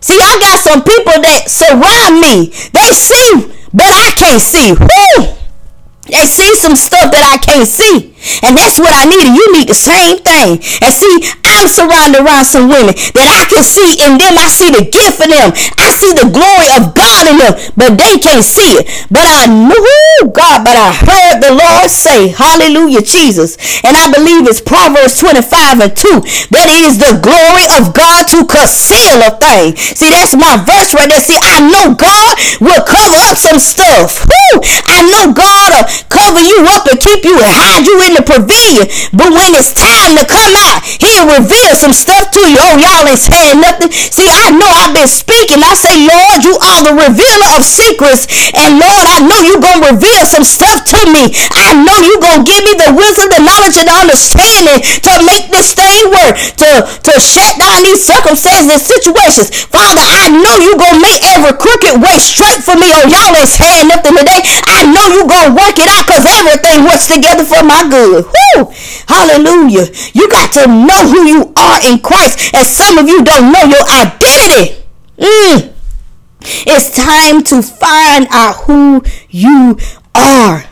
See, 0.00 0.20
I 0.20 0.36
got 0.40 0.60
some 0.60 0.82
people 0.84 1.16
that 1.20 1.48
surround 1.48 2.20
me. 2.20 2.52
They 2.72 2.92
see, 2.92 3.52
but 3.72 3.88
I 3.88 4.12
can't 4.16 4.40
see. 4.40 4.72
Woo! 4.72 5.43
They 6.04 6.26
see 6.28 6.52
some 6.56 6.76
stuff 6.76 7.08
that 7.12 7.24
I 7.24 7.40
can't 7.40 7.68
see. 7.68 8.12
And 8.44 8.56
that's 8.56 8.80
what 8.80 8.92
I 8.92 9.04
need. 9.08 9.36
You 9.36 9.44
need 9.56 9.68
the 9.68 9.76
same 9.76 10.20
thing. 10.20 10.60
And 10.84 10.92
see, 10.92 11.14
I'm 11.44 11.68
surrounded 11.68 12.20
around 12.20 12.44
some 12.44 12.68
women 12.68 12.96
that 13.16 13.28
I 13.28 13.48
can 13.48 13.64
see 13.64 14.00
in 14.00 14.20
them. 14.20 14.36
I 14.36 14.48
see 14.48 14.68
the 14.72 14.84
gift 14.84 15.20
in 15.20 15.32
them. 15.32 15.52
I 15.80 15.92
see 15.96 16.12
the 16.12 16.28
glory 16.28 16.68
of 16.76 16.92
God 16.96 17.24
in 17.28 17.36
them, 17.40 17.52
but 17.76 17.96
they 17.96 18.20
can't 18.20 18.44
see 18.44 18.80
it. 18.80 18.88
But 19.08 19.24
I 19.24 19.48
knew 20.20 20.30
God, 20.30 20.64
but 20.64 20.76
I 20.76 20.92
heard 20.92 21.42
the 21.42 21.54
Lord 21.54 21.90
say, 21.90 22.28
Hallelujah, 22.28 23.02
Jesus. 23.02 23.56
And 23.82 23.96
I 23.96 24.10
believe 24.12 24.46
it's 24.46 24.60
Proverbs 24.60 25.18
25 25.18 25.80
and 25.80 25.94
2 25.94 26.50
that 26.54 26.68
it 26.70 26.80
is 26.86 27.00
the 27.00 27.18
glory 27.18 27.66
of 27.74 27.94
God 27.96 28.28
to 28.34 28.46
conceal 28.46 29.18
a 29.24 29.32
thing. 29.40 29.74
See, 29.76 30.10
that's 30.10 30.36
my 30.36 30.60
verse 30.60 30.94
right 30.94 31.08
there. 31.08 31.22
See, 31.22 31.38
I 31.40 31.64
know 31.64 31.96
God 31.96 32.38
will 32.60 32.82
cover 32.84 33.18
up 33.30 33.38
some 33.38 33.58
stuff. 33.58 34.22
Woo! 34.28 34.62
I 34.86 35.02
know 35.08 35.34
God 35.34 35.68
will 35.74 35.86
cover 36.10 36.42
you 36.42 36.62
up 36.70 36.86
and 36.86 36.98
keep 37.00 37.26
you 37.26 37.34
and 37.34 37.50
hide 37.50 37.86
you 37.86 37.96
in 38.06 38.14
the 38.14 38.24
pavilion. 38.24 38.86
But 39.14 39.34
when 39.34 39.50
it's 39.56 39.74
time 39.74 40.14
to 40.20 40.24
come 40.26 40.54
out, 40.54 40.84
he'll 41.00 41.26
reveal 41.26 41.74
some 41.74 41.94
stuff 41.96 42.30
to 42.34 42.42
you. 42.44 42.58
Oh, 42.60 42.76
y'all 42.78 43.08
ain't 43.08 43.20
saying 43.20 43.58
nothing. 43.58 43.90
See, 43.90 44.28
I 44.30 44.52
know 44.54 44.68
I've 44.68 44.94
been 44.94 45.10
speaking. 45.10 45.62
I 45.64 45.74
say, 45.74 45.94
Lord, 45.96 46.44
you 46.44 46.54
are 46.60 46.80
the 46.84 46.94
revealer 46.94 47.50
of 47.58 47.64
secrets. 47.64 48.28
And 48.54 48.78
Lord, 48.78 49.04
I 49.10 49.18
know 49.24 49.40
you're 49.42 49.62
going 49.62 49.80
to 49.82 49.86
reveal 49.96 50.03
some 50.26 50.44
stuff 50.44 50.84
to 50.90 51.00
me. 51.08 51.32
I 51.54 51.72
know 51.72 51.96
you're 52.04 52.20
going 52.20 52.42
to 52.42 52.46
give 52.48 52.62
me 52.66 52.74
the 52.76 52.90
wisdom, 52.92 53.30
the 53.32 53.40
knowledge, 53.40 53.78
and 53.80 53.88
the 53.88 53.96
understanding 53.96 54.82
to 54.82 55.12
make 55.24 55.48
this 55.48 55.72
thing 55.72 56.10
work, 56.10 56.34
to, 56.60 56.70
to 56.84 57.12
shut 57.20 57.56
down 57.56 57.86
these 57.86 58.04
circumstances 58.04 58.68
and 58.68 58.82
situations. 58.82 59.48
Father, 59.70 60.02
I 60.02 60.28
know 60.34 60.54
you're 60.60 60.80
going 60.80 60.98
to 60.98 61.04
make 61.04 61.22
every 61.24 61.54
crooked 61.56 62.02
way 62.02 62.16
straight 62.20 62.60
for 62.66 62.76
me. 62.76 62.90
Oh, 62.92 63.06
y'all 63.08 63.32
ain't 63.32 63.48
saying 63.48 63.88
nothing 63.88 64.18
today. 64.18 64.40
I 64.68 64.84
know 64.90 65.04
you're 65.14 65.30
going 65.30 65.52
to 65.52 65.54
work 65.56 65.76
it 65.80 65.88
out 65.88 66.04
because 66.04 66.26
everything 66.26 66.84
works 66.84 67.08
together 67.08 67.44
for 67.46 67.62
my 67.64 67.86
good. 67.88 68.26
Woo! 68.26 68.72
Hallelujah. 69.08 69.88
You 70.12 70.28
got 70.28 70.52
to 70.58 70.66
know 70.68 71.00
who 71.08 71.20
you 71.24 71.40
are 71.56 71.78
in 71.86 72.00
Christ. 72.00 72.54
And 72.54 72.66
some 72.66 72.98
of 72.98 73.08
you 73.08 73.24
don't 73.24 73.52
know 73.52 73.64
your 73.64 73.84
identity. 73.88 74.84
Mm. 75.18 75.73
It's 76.44 76.94
time 76.94 77.42
to 77.44 77.62
find 77.62 78.26
out 78.30 78.64
who 78.64 79.02
you 79.30 79.78
are. 80.14 80.64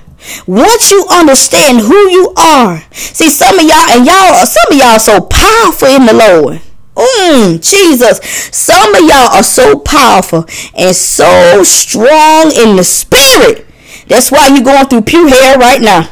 Once 0.46 0.90
you 0.90 1.06
understand 1.10 1.80
who 1.80 2.08
you 2.10 2.32
are, 2.36 2.82
see 2.92 3.28
some 3.28 3.58
of 3.58 3.64
y'all 3.64 3.90
and 3.90 4.06
y'all, 4.06 4.46
some 4.46 4.72
of 4.72 4.78
y'all 4.78 4.98
so 4.98 5.20
powerful 5.20 5.88
in 5.88 6.06
the 6.06 6.14
Lord. 6.14 6.60
Mm, 6.94 7.60
Jesus, 7.62 8.20
some 8.54 8.94
of 8.94 9.00
y'all 9.02 9.34
are 9.34 9.42
so 9.42 9.78
powerful 9.78 10.44
and 10.74 10.94
so 10.94 11.62
strong 11.64 12.52
in 12.52 12.76
the 12.76 12.84
spirit. 12.84 13.66
That's 14.08 14.30
why 14.30 14.48
you're 14.48 14.64
going 14.64 14.86
through 14.86 15.02
pew 15.02 15.26
hair 15.26 15.56
right 15.58 15.80
now. 15.80 16.08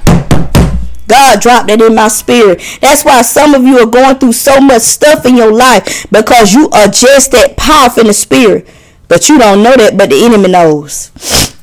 God 1.06 1.40
dropped 1.40 1.70
it 1.70 1.82
in 1.82 1.94
my 1.96 2.08
spirit. 2.08 2.62
That's 2.80 3.04
why 3.04 3.22
some 3.22 3.54
of 3.54 3.64
you 3.64 3.78
are 3.80 3.86
going 3.86 4.16
through 4.18 4.32
so 4.32 4.60
much 4.60 4.82
stuff 4.82 5.26
in 5.26 5.36
your 5.36 5.52
life 5.52 6.06
because 6.10 6.54
you 6.54 6.70
are 6.70 6.86
just 6.86 7.32
that 7.32 7.56
powerful 7.56 8.02
in 8.02 8.06
the 8.06 8.14
spirit. 8.14 8.68
But 9.10 9.28
you 9.28 9.38
don't 9.38 9.64
know 9.64 9.74
that, 9.76 9.98
but 9.98 10.08
the 10.08 10.24
enemy 10.24 10.48
knows. 10.52 11.10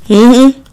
Mm-hmm. 0.08 0.64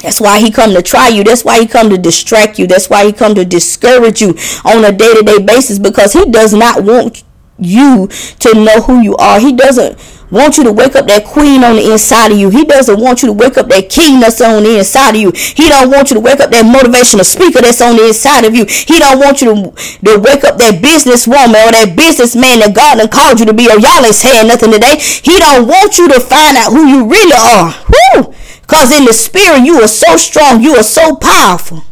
That's 0.00 0.20
why 0.20 0.38
he 0.38 0.52
come 0.52 0.72
to 0.74 0.80
try 0.80 1.08
you. 1.08 1.24
That's 1.24 1.44
why 1.44 1.60
he 1.60 1.66
come 1.66 1.90
to 1.90 1.98
distract 1.98 2.56
you. 2.56 2.68
That's 2.68 2.88
why 2.88 3.06
he 3.06 3.12
come 3.12 3.34
to 3.34 3.44
discourage 3.44 4.20
you 4.20 4.36
on 4.64 4.84
a 4.84 4.92
day-to-day 4.92 5.42
basis 5.42 5.80
because 5.80 6.12
he 6.12 6.24
does 6.30 6.54
not 6.54 6.84
want 6.84 7.24
you 7.58 8.08
to 8.40 8.54
know 8.54 8.80
who 8.82 9.00
you 9.00 9.16
are. 9.16 9.38
He 9.38 9.52
doesn't 9.52 9.98
want 10.30 10.58
you 10.58 10.64
to 10.64 10.72
wake 10.72 10.96
up 10.96 11.06
that 11.06 11.24
queen 11.24 11.62
on 11.62 11.76
the 11.76 11.92
inside 11.92 12.32
of 12.32 12.38
you. 12.38 12.50
He 12.50 12.64
doesn't 12.64 12.98
want 12.98 13.22
you 13.22 13.28
to 13.28 13.32
wake 13.32 13.56
up 13.56 13.68
that 13.68 13.88
king 13.88 14.20
that's 14.20 14.40
on 14.40 14.62
the 14.64 14.78
inside 14.78 15.14
of 15.14 15.20
you. 15.20 15.30
He 15.30 15.68
don't 15.68 15.90
want 15.90 16.10
you 16.10 16.14
to 16.14 16.20
wake 16.20 16.40
up 16.40 16.50
that 16.50 16.66
motivational 16.66 17.24
speaker 17.24 17.62
that's 17.62 17.80
on 17.80 17.96
the 17.96 18.08
inside 18.08 18.44
of 18.44 18.54
you. 18.54 18.66
He 18.66 18.98
don't 18.98 19.20
want 19.20 19.40
you 19.40 19.54
to, 19.54 19.54
to 19.70 20.18
wake 20.18 20.42
up 20.44 20.58
that 20.58 20.82
businesswoman 20.82 21.62
or 21.62 21.72
that 21.72 21.94
businessman 21.94 22.60
that 22.60 22.74
God 22.74 22.98
done 22.98 23.08
called 23.08 23.38
you 23.38 23.46
to 23.46 23.54
be. 23.54 23.70
Or 23.70 23.78
y'all 23.78 24.04
ain't 24.04 24.18
saying 24.18 24.48
nothing 24.48 24.72
today. 24.72 24.98
He 24.98 25.38
don't 25.38 25.68
want 25.68 25.98
you 25.98 26.08
to 26.10 26.18
find 26.18 26.56
out 26.58 26.74
who 26.74 26.86
you 26.86 27.06
really 27.06 27.38
are. 27.38 27.70
Woo! 27.86 28.34
Cause 28.66 28.90
in 28.90 29.04
the 29.04 29.12
spirit 29.12 29.62
you 29.62 29.78
are 29.82 29.88
so 29.88 30.16
strong. 30.16 30.62
You 30.62 30.74
are 30.76 30.82
so 30.82 31.14
powerful 31.16 31.84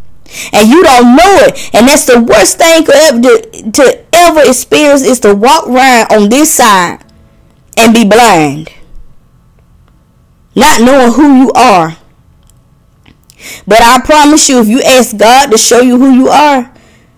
and 0.53 0.69
you 0.69 0.83
don't 0.83 1.17
know 1.17 1.37
it. 1.47 1.75
And 1.75 1.89
that's 1.89 2.07
the 2.07 2.21
worst 2.21 2.59
thing 2.59 2.87
ever 2.93 3.21
to, 3.21 3.71
to 3.73 4.05
ever 4.15 4.41
experience 4.49 5.03
is 5.03 5.21
to 5.21 5.35
walk 5.35 5.69
around 5.69 6.13
on 6.13 6.29
this 6.31 6.55
side 6.55 7.05
and 7.79 7.95
be 7.95 8.05
blind. 8.05 8.71
not 10.55 10.81
knowing 10.81 11.13
who 11.13 11.37
you 11.45 11.53
are. 11.53 11.97
But 13.67 13.81
I 13.83 14.01
promise 14.05 14.49
you, 14.49 14.61
if 14.61 14.69
you 14.69 14.83
ask 14.83 15.17
God 15.17 15.51
to 15.51 15.59
show 15.59 15.81
you 15.81 15.99
who 15.99 16.11
you 16.13 16.29
are, 16.29 16.73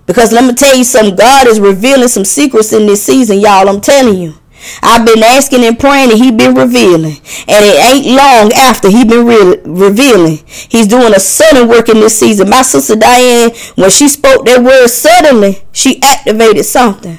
because 0.07 0.33
let 0.33 0.45
me 0.45 0.55
tell 0.55 0.75
you 0.77 0.85
something, 0.85 1.17
God 1.17 1.47
is 1.47 1.61
revealing 1.61 2.09
some 2.09 2.25
secrets 2.25 2.73
in 2.73 2.87
this 2.87 3.05
season, 3.05 3.41
y'all. 3.41 3.69
I'm 3.69 3.81
telling 3.81 4.19
you. 4.21 4.35
I've 4.83 5.07
been 5.07 5.23
asking 5.23 5.65
and 5.65 5.79
praying 5.79 6.11
and 6.11 6.19
he 6.19 6.31
been 6.31 6.55
revealing. 6.55 7.17
And 7.49 7.65
it 7.65 7.77
ain't 7.85 8.07
long 8.07 8.53
after 8.53 8.89
he 8.89 9.05
been 9.05 9.27
re- 9.27 9.61
revealing. 9.65 10.39
He's 10.47 10.87
doing 10.87 11.15
a 11.15 11.21
sudden 11.21 11.69
work 11.69 11.89
in 11.89 12.01
this 12.01 12.19
season. 12.19 12.51
My 12.51 12.63
sister 12.63 12.97
Diane, 12.97 13.51
when 13.77 13.91
she 13.91 14.09
spoke 14.09 14.47
that 14.47 14.63
word 14.63 14.89
suddenly, 14.89 15.63
she 15.73 16.01
activated 16.03 16.65
something. 16.65 17.19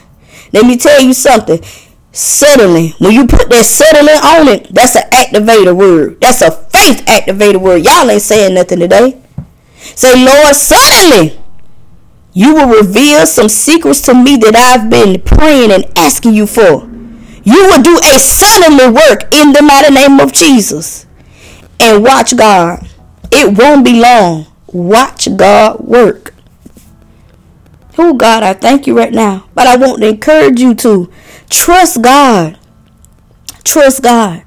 Let 0.53 0.65
me 0.65 0.77
tell 0.77 1.01
you 1.01 1.13
something. 1.13 1.59
Suddenly, 2.11 2.95
when 2.99 3.11
you 3.11 3.27
put 3.27 3.49
that 3.49 3.65
suddenly 3.65 4.13
on 4.13 4.47
it, 4.47 4.73
that's 4.73 4.95
an 4.95 5.03
activator 5.11 5.75
word. 5.75 6.21
That's 6.21 6.41
a 6.41 6.51
faith 6.51 7.03
activator 7.07 7.59
word. 7.59 7.83
Y'all 7.83 8.09
ain't 8.09 8.21
saying 8.21 8.53
nothing 8.53 8.79
today. 8.79 9.21
Say, 9.77 10.15
Lord, 10.25 10.55
suddenly 10.55 11.37
you 12.31 12.53
will 12.53 12.69
reveal 12.69 13.25
some 13.25 13.49
secrets 13.49 14.01
to 14.01 14.13
me 14.13 14.37
that 14.37 14.55
I've 14.55 14.89
been 14.89 15.21
praying 15.21 15.71
and 15.71 15.91
asking 15.97 16.33
you 16.33 16.47
for. 16.47 16.89
You 17.45 17.67
will 17.67 17.81
do 17.81 17.97
a 18.03 18.19
suddenly 18.19 18.89
work 18.89 19.33
in 19.33 19.53
the 19.53 19.61
mighty 19.61 19.93
name 19.93 20.19
of 20.19 20.33
Jesus. 20.33 21.05
And 21.79 22.03
watch 22.03 22.35
God. 22.35 22.87
It 23.31 23.57
won't 23.57 23.85
be 23.85 24.01
long. 24.01 24.47
Watch 24.67 25.27
God 25.37 25.79
work. 25.79 26.33
Oh 27.97 28.13
God, 28.13 28.43
I 28.43 28.53
thank 28.53 28.87
you 28.87 28.97
right 28.97 29.13
now. 29.13 29.47
But 29.53 29.67
I 29.67 29.77
want 29.77 30.01
to 30.01 30.09
encourage 30.09 30.59
you 30.59 30.73
to 30.75 31.11
trust 31.49 32.01
God. 32.01 32.57
Trust 33.63 34.01
God. 34.01 34.43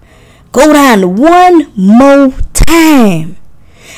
Go 0.51 0.73
down 0.73 1.17
one 1.17 1.73
more 1.77 2.33
time. 2.53 3.37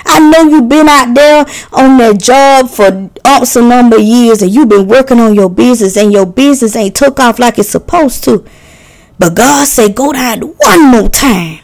I 0.04 0.18
know 0.18 0.42
you've 0.42 0.68
been 0.68 0.88
out 0.88 1.14
there 1.14 1.46
on 1.72 1.96
that 1.98 2.20
job 2.20 2.68
for 2.68 2.86
a 2.86 3.62
number 3.62 3.96
of 3.96 4.02
years 4.02 4.42
and 4.42 4.50
you've 4.50 4.68
been 4.68 4.88
working 4.88 5.20
on 5.20 5.34
your 5.34 5.48
business 5.50 5.96
and 5.96 6.12
your 6.12 6.26
business 6.26 6.76
ain't 6.76 6.96
took 6.96 7.18
off 7.18 7.38
like 7.38 7.58
it's 7.58 7.68
supposed 7.68 8.24
to. 8.24 8.44
But 9.20 9.34
God 9.34 9.68
said, 9.68 9.94
go 9.94 10.14
down 10.14 10.40
one 10.40 10.90
more 10.90 11.10
time. 11.10 11.60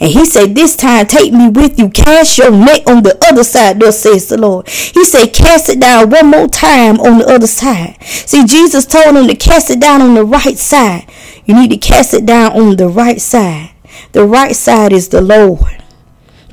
And 0.00 0.12
he 0.12 0.26
said, 0.26 0.54
This 0.54 0.76
time 0.76 1.06
take 1.06 1.32
me 1.32 1.48
with 1.48 1.78
you. 1.78 1.88
Cast 1.88 2.36
your 2.36 2.50
net 2.50 2.86
on 2.86 3.02
the 3.02 3.16
other 3.24 3.42
side, 3.42 3.80
thus 3.80 4.00
says 4.00 4.28
the 4.28 4.36
Lord. 4.36 4.68
He 4.68 5.02
said, 5.04 5.32
Cast 5.32 5.70
it 5.70 5.80
down 5.80 6.10
one 6.10 6.26
more 6.26 6.46
time 6.46 7.00
on 7.00 7.18
the 7.18 7.26
other 7.26 7.46
side. 7.46 7.96
See, 8.02 8.44
Jesus 8.44 8.84
told 8.84 9.16
him 9.16 9.26
to 9.28 9.34
cast 9.34 9.70
it 9.70 9.80
down 9.80 10.02
on 10.02 10.14
the 10.14 10.24
right 10.24 10.58
side. 10.58 11.10
You 11.46 11.54
need 11.54 11.70
to 11.70 11.78
cast 11.78 12.12
it 12.12 12.26
down 12.26 12.52
on 12.52 12.76
the 12.76 12.88
right 12.88 13.18
side. 13.18 13.70
The 14.12 14.26
right 14.26 14.54
side 14.54 14.92
is 14.92 15.08
the 15.08 15.22
Lord. 15.22 15.82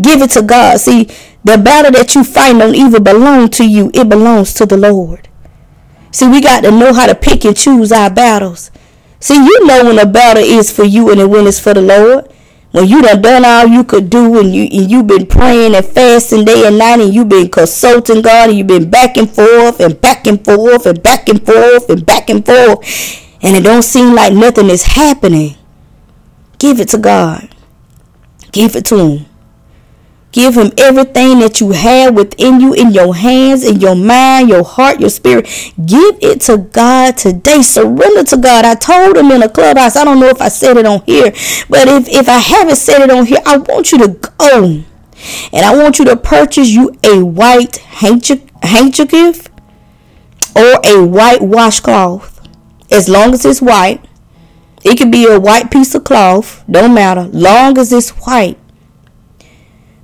Give 0.02 0.22
it 0.22 0.30
to 0.32 0.44
God. 0.44 0.80
See, 0.80 1.10
the 1.44 1.58
battle 1.58 1.92
that 1.92 2.16
you 2.16 2.24
fight 2.24 2.58
don't 2.58 2.76
even 2.76 3.04
belong 3.04 3.50
to 3.50 3.68
you, 3.68 3.92
it 3.94 4.08
belongs 4.08 4.54
to 4.54 4.66
the 4.66 4.78
Lord. 4.78 5.28
See, 6.12 6.30
we 6.30 6.40
got 6.42 6.62
to 6.64 6.72
know 6.72 6.94
how 6.94 7.08
to 7.08 7.16
pick 7.16 7.44
and 7.44 7.58
choose 7.58 7.92
our 7.92 8.10
battles. 8.10 8.72
See, 9.22 9.36
you 9.36 9.66
know 9.66 9.86
when 9.86 10.00
a 10.00 10.06
battle 10.06 10.44
is 10.44 10.72
for 10.72 10.84
you 10.84 11.12
and 11.12 11.32
when 11.32 11.48
it's 11.48 11.60
for 11.60 11.74
the 11.74 11.82
Lord 11.82 12.28
when 12.72 12.88
you 12.88 13.02
done 13.02 13.22
done 13.22 13.46
all 13.46 13.68
you 13.68 13.84
could 13.84 14.10
do 14.10 14.40
and 14.40 14.54
you 14.54 14.64
and 14.64 14.90
you 14.90 15.04
been 15.04 15.26
praying 15.28 15.76
and 15.76 15.86
fasting 15.86 16.46
day 16.46 16.66
and 16.66 16.78
night 16.78 17.00
and 17.02 17.14
you 17.14 17.26
been 17.26 17.50
consulting 17.50 18.22
God 18.22 18.50
and 18.50 18.58
you 18.58 18.64
been 18.64 18.90
back 18.90 19.18
and 19.18 19.30
forth 19.30 19.80
and 19.82 20.00
back 20.00 20.26
and 20.26 20.44
forth 20.44 20.86
and 20.86 21.04
back 21.04 21.28
and 21.28 21.46
forth 21.46 21.90
and 21.90 22.06
back 22.06 22.30
and 22.30 22.46
forth 22.46 23.38
and 23.42 23.56
it 23.56 23.64
don't 23.64 23.84
seem 23.84 24.16
like 24.16 24.34
nothing 24.34 24.70
is 24.70 24.84
happening. 24.84 25.56
Give 26.60 26.80
it 26.80 26.90
to 26.90 26.98
God. 26.98 27.54
Give 28.52 28.76
it 28.76 28.86
to 28.86 28.98
him. 28.98 29.26
Give 30.32 30.56
him 30.56 30.72
everything 30.78 31.40
that 31.40 31.60
you 31.60 31.72
have 31.72 32.16
within 32.16 32.62
you, 32.62 32.74
in 32.74 32.92
your 32.92 33.14
hands, 33.14 33.66
in 33.66 33.82
your 33.82 33.96
mind, 33.96 34.48
your 34.50 34.64
heart, 34.64 35.00
your 35.00 35.10
spirit. 35.10 35.46
Give 35.86 36.18
it 36.22 36.42
to 36.42 36.58
God 36.58 37.18
today. 37.18 37.62
Surrender 37.62 38.24
to 38.24 38.38
God. 38.38 38.64
I 38.64 38.76
told 38.76 39.18
him 39.18 39.32
in 39.32 39.44
a 39.44 39.50
clubhouse, 39.50 39.96
I 39.98 40.06
don't 40.06 40.20
know 40.20 40.30
if 40.30 40.42
I 40.42 40.48
said 40.48 40.78
it 40.78 40.86
on 40.86 41.02
here, 41.06 41.32
but 41.70 41.88
if, 41.88 42.08
if 42.08 42.30
I 42.30 42.38
haven't 42.38 42.78
said 42.78 43.02
it 43.02 43.12
on 43.12 43.26
here, 43.26 43.42
I 43.46 43.58
want 43.58 43.92
you 43.92 43.98
to 44.00 44.08
go. 44.08 44.84
And 45.54 45.66
I 45.66 45.76
want 45.76 46.00
you 46.00 46.06
to 46.06 46.16
purchase 46.16 46.70
you 46.70 46.98
a 47.04 47.24
white 47.24 47.78
handkerchief 47.78 49.48
or 50.56 50.80
a 50.86 51.06
white 51.06 51.42
washcloth. 51.42 52.40
As 52.90 53.08
long 53.08 53.34
as 53.34 53.46
it's 53.46 53.62
white. 53.62 54.06
It 54.84 54.98
could 54.98 55.12
be 55.12 55.28
a 55.28 55.40
white 55.40 55.70
piece 55.70 55.94
of 55.94 56.04
cloth. 56.04 56.64
Don't 56.70 56.94
matter. 56.94 57.30
Long 57.32 57.78
as 57.78 57.94
it's 57.94 58.10
white. 58.10 58.58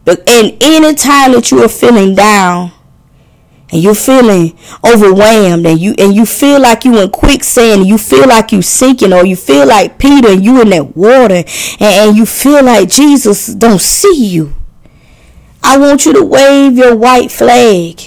But 0.08 0.24
in 0.26 0.58
any 0.62 0.96
time 0.96 1.34
that 1.34 1.52
you 1.52 1.62
are 1.62 1.68
feeling 1.68 2.16
down 2.16 2.72
and 3.70 3.84
you're 3.84 3.94
feeling 3.94 4.58
overwhelmed 4.82 5.66
and 5.66 5.78
you 5.78 5.96
and 5.98 6.14
you 6.14 6.26
feel 6.26 6.62
like 6.62 6.86
you 6.86 6.98
in 7.02 7.10
quicksand 7.12 7.82
and 7.82 7.90
you 7.90 7.98
feel 7.98 8.26
like 8.26 8.54
you 8.54 8.62
sinking 8.62 9.12
or 9.12 9.26
you 9.26 9.36
feel 9.36 9.68
like 9.68 10.00
Peter 10.00 10.30
and 10.30 10.46
you 10.46 10.62
in 10.62 10.70
that 10.70 10.96
water 10.96 11.44
and, 11.44 11.82
and 11.82 12.16
you 12.16 12.26
feel 12.26 12.64
like 12.64 12.88
Jesus 12.88 13.48
don't 13.48 13.82
see 13.82 14.28
you. 14.28 14.56
I 15.62 15.78
want 15.78 16.06
you 16.06 16.14
to 16.14 16.24
wave 16.24 16.78
your 16.78 16.96
white 16.96 17.30
flag. 17.30 18.00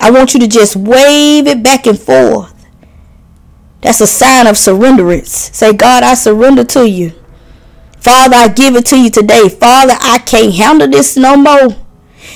I 0.00 0.10
want 0.10 0.32
you 0.32 0.40
to 0.40 0.48
just 0.48 0.74
wave 0.74 1.46
it 1.46 1.62
back 1.62 1.86
and 1.86 2.00
forth. 2.00 2.64
That's 3.82 4.00
a 4.00 4.06
sign 4.06 4.46
of 4.46 4.56
surrenderance. 4.56 5.54
Say, 5.54 5.74
God, 5.74 6.02
I 6.02 6.14
surrender 6.14 6.64
to 6.64 6.88
you. 6.88 7.12
Father, 8.00 8.36
I 8.36 8.48
give 8.48 8.76
it 8.76 8.86
to 8.86 8.98
you 8.98 9.10
today. 9.10 9.48
Father, 9.48 9.94
I 10.00 10.18
can't 10.18 10.54
handle 10.54 10.88
this 10.88 11.16
no 11.16 11.36
more. 11.36 11.76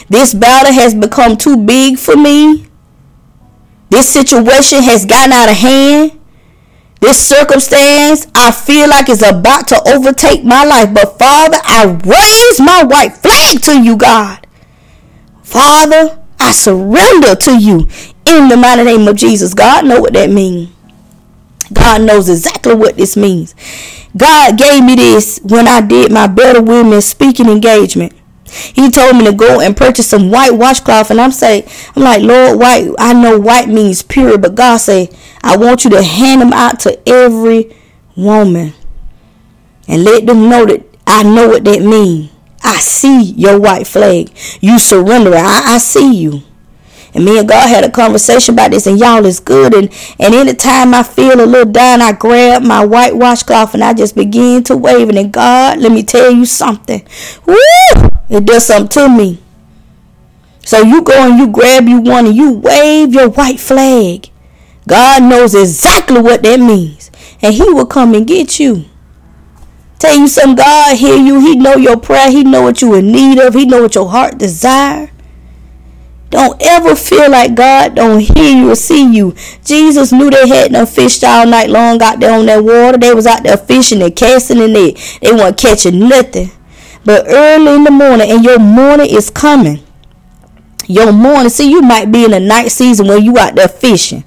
This 0.09 0.35
battle 0.35 0.73
has 0.73 0.95
become 0.95 1.37
too 1.37 1.57
big 1.57 1.99
for 1.99 2.17
me. 2.17 2.67
This 3.91 4.13
situation 4.13 4.83
has 4.83 5.05
gotten 5.07 5.33
out 5.33 5.51
of 5.51 5.57
hand. 5.57 6.19
This 7.01 7.29
circumstance, 7.29 8.27
I 8.35 8.53
feel 8.53 8.89
like 8.89 9.09
it's 9.09 9.29
about 9.29 9.69
to 9.69 9.89
overtake 9.89 10.45
my 10.45 10.65
life. 10.65 10.95
But 10.95 11.19
Father, 11.19 11.59
I 11.63 11.85
raise 12.05 12.61
my 12.61 12.85
white 12.85 13.17
flag 13.17 13.61
to 13.63 13.83
you, 13.83 13.97
God. 13.97 14.47
Father, 15.43 16.23
I 16.39 16.53
surrender 16.53 17.35
to 17.35 17.59
you 17.59 17.89
in 18.25 18.49
the 18.49 18.57
mighty 18.57 18.85
name 18.85 19.07
of 19.09 19.17
Jesus. 19.17 19.53
God 19.55 19.85
know 19.87 20.01
what 20.01 20.13
that 20.13 20.31
means. 20.31 20.71
God 21.73 22.03
knows 22.03 22.29
exactly 22.29 22.75
what 22.75 22.97
this 22.97 23.17
means. 23.17 23.55
God 24.17 24.59
gave 24.59 24.85
me 24.85 24.95
this 24.95 25.41
when 25.43 25.67
I 25.67 25.81
did 25.81 26.13
my 26.13 26.27
Better 26.27 26.63
Women 26.63 27.01
speaking 27.01 27.49
engagement. 27.49 28.13
He 28.45 28.91
told 28.91 29.17
me 29.17 29.25
to 29.25 29.33
go 29.33 29.61
and 29.61 29.75
purchase 29.77 30.09
some 30.09 30.31
white 30.31 30.53
washcloth, 30.53 31.11
and 31.11 31.21
I'm 31.21 31.31
saying, 31.31 31.65
I'm 31.97 32.03
like, 32.03 32.23
Lord, 32.23 32.59
white. 32.59 32.91
I 32.99 33.15
know 33.15 33.39
white 33.39 33.69
means 33.69 34.03
pure, 34.03 34.37
but 34.37 34.55
God 34.55 34.77
say, 34.77 35.09
I 35.43 35.57
want 35.57 35.85
you 35.85 35.91
to 35.91 36.03
hand 36.03 36.43
them 36.43 36.53
out 36.53 36.81
to 36.81 37.09
every 37.09 37.75
woman, 38.15 38.75
and 39.89 40.05
let 40.05 40.27
them 40.27 40.51
know 40.51 40.67
that 40.67 40.85
I 41.07 41.23
know 41.23 41.49
what 41.49 41.65
that 41.65 41.83
means. 41.83 42.31
I 42.63 42.77
see 42.77 43.23
your 43.23 43.59
white 43.59 43.87
flag. 43.87 44.31
You 44.61 44.79
surrender. 44.79 45.35
I, 45.35 45.63
I 45.75 45.79
see 45.79 46.15
you. 46.15 46.43
And 47.15 47.25
me 47.25 47.39
and 47.39 47.49
God 47.49 47.69
had 47.69 47.85
a 47.85 47.91
conversation 47.91 48.55
about 48.55 48.71
this, 48.71 48.87
and 48.87 48.99
y'all 48.99 49.25
is 49.27 49.39
good. 49.39 49.75
And 49.75 49.93
and 50.19 50.35
anytime 50.35 50.95
I 50.95 51.03
feel 51.03 51.41
a 51.41 51.47
little 51.47 51.71
down, 51.71 52.01
I 52.01 52.13
grab 52.13 52.63
my 52.63 52.85
white 52.85 53.15
washcloth 53.15 53.75
and 53.75 53.85
I 53.85 53.93
just 53.93 54.15
begin 54.15 54.65
to 54.65 54.77
wave 54.77 55.11
it. 55.11 55.17
And 55.17 55.33
God, 55.33 55.79
let 55.79 55.93
me 55.93 56.03
tell 56.03 56.31
you 56.31 56.47
something. 56.47 57.07
Woo! 57.47 57.57
It 58.31 58.47
does 58.47 58.67
something 58.67 58.89
to 58.89 59.09
me. 59.09 59.43
So 60.65 60.81
you 60.81 61.03
go 61.03 61.29
and 61.29 61.39
you 61.39 61.49
grab 61.49 61.89
you 61.89 62.01
one 62.01 62.27
and 62.27 62.37
you 62.37 62.53
wave 62.53 63.13
your 63.13 63.29
white 63.29 63.61
flag. 63.61 64.31
God 64.89 65.23
knows 65.23 65.55
exactly 65.55 66.21
what 66.21 66.43
that 66.43 66.61
means. 66.61 67.11
And 67.43 67.55
he 67.55 67.65
will 67.65 67.87
come 67.87 68.15
and 68.15 68.27
get 68.27 68.59
you. 68.59 68.87
Tell 69.99 70.17
you 70.17 70.27
some 70.27 70.57
God 70.57 70.97
hear 70.97 71.17
you. 71.17 71.41
He 71.41 71.55
know 71.55 71.77
your 71.77 71.97
prayer. 71.97 72.31
He 72.31 72.43
know 72.43 72.63
what 72.63 72.83
you 72.83 72.95
in 72.95 73.13
need 73.13 73.39
of. 73.39 73.55
He 73.55 73.67
know 73.67 73.83
what 73.83 73.95
your 73.95 74.09
heart 74.09 74.39
desire. 74.39 75.12
Don't 76.33 76.57
ever 76.63 76.97
feel 76.97 77.31
like 77.31 77.55
God 77.55 77.95
don't 77.95 78.21
hear 78.21 78.57
you 78.57 78.71
or 78.71 78.75
see 78.75 79.15
you. 79.15 79.35
Jesus 79.67 80.13
knew 80.13 80.31
they 80.31 80.49
hadn't 80.49 80.73
no 80.73 80.87
fished 80.87 81.23
all 81.23 81.47
night 81.47 81.69
long 81.69 82.01
out 82.01 82.21
there 82.21 82.33
on 82.33 82.47
that 82.47 82.65
water. 82.65 82.97
They 82.97 83.13
was 83.13 83.27
out 83.27 83.43
there 83.43 83.59
fishing 83.59 84.01
and 84.01 84.17
casting 84.17 84.57
in 84.57 84.75
it. 84.75 85.19
They 85.21 85.31
weren't 85.31 85.59
catching 85.59 85.99
nothing. 86.09 86.51
But 87.05 87.27
early 87.29 87.75
in 87.75 87.85
the 87.85 87.91
morning, 87.91 88.31
and 88.31 88.43
your 88.43 88.59
morning 88.59 89.11
is 89.11 89.29
coming. 89.29 89.85
Your 90.87 91.13
morning, 91.13 91.51
see, 91.51 91.71
you 91.71 91.83
might 91.83 92.11
be 92.11 92.25
in 92.25 92.31
the 92.31 92.41
night 92.41 92.69
season 92.69 93.09
when 93.09 93.23
you 93.23 93.37
out 93.37 93.55
there 93.55 93.69
fishing. 93.69 94.25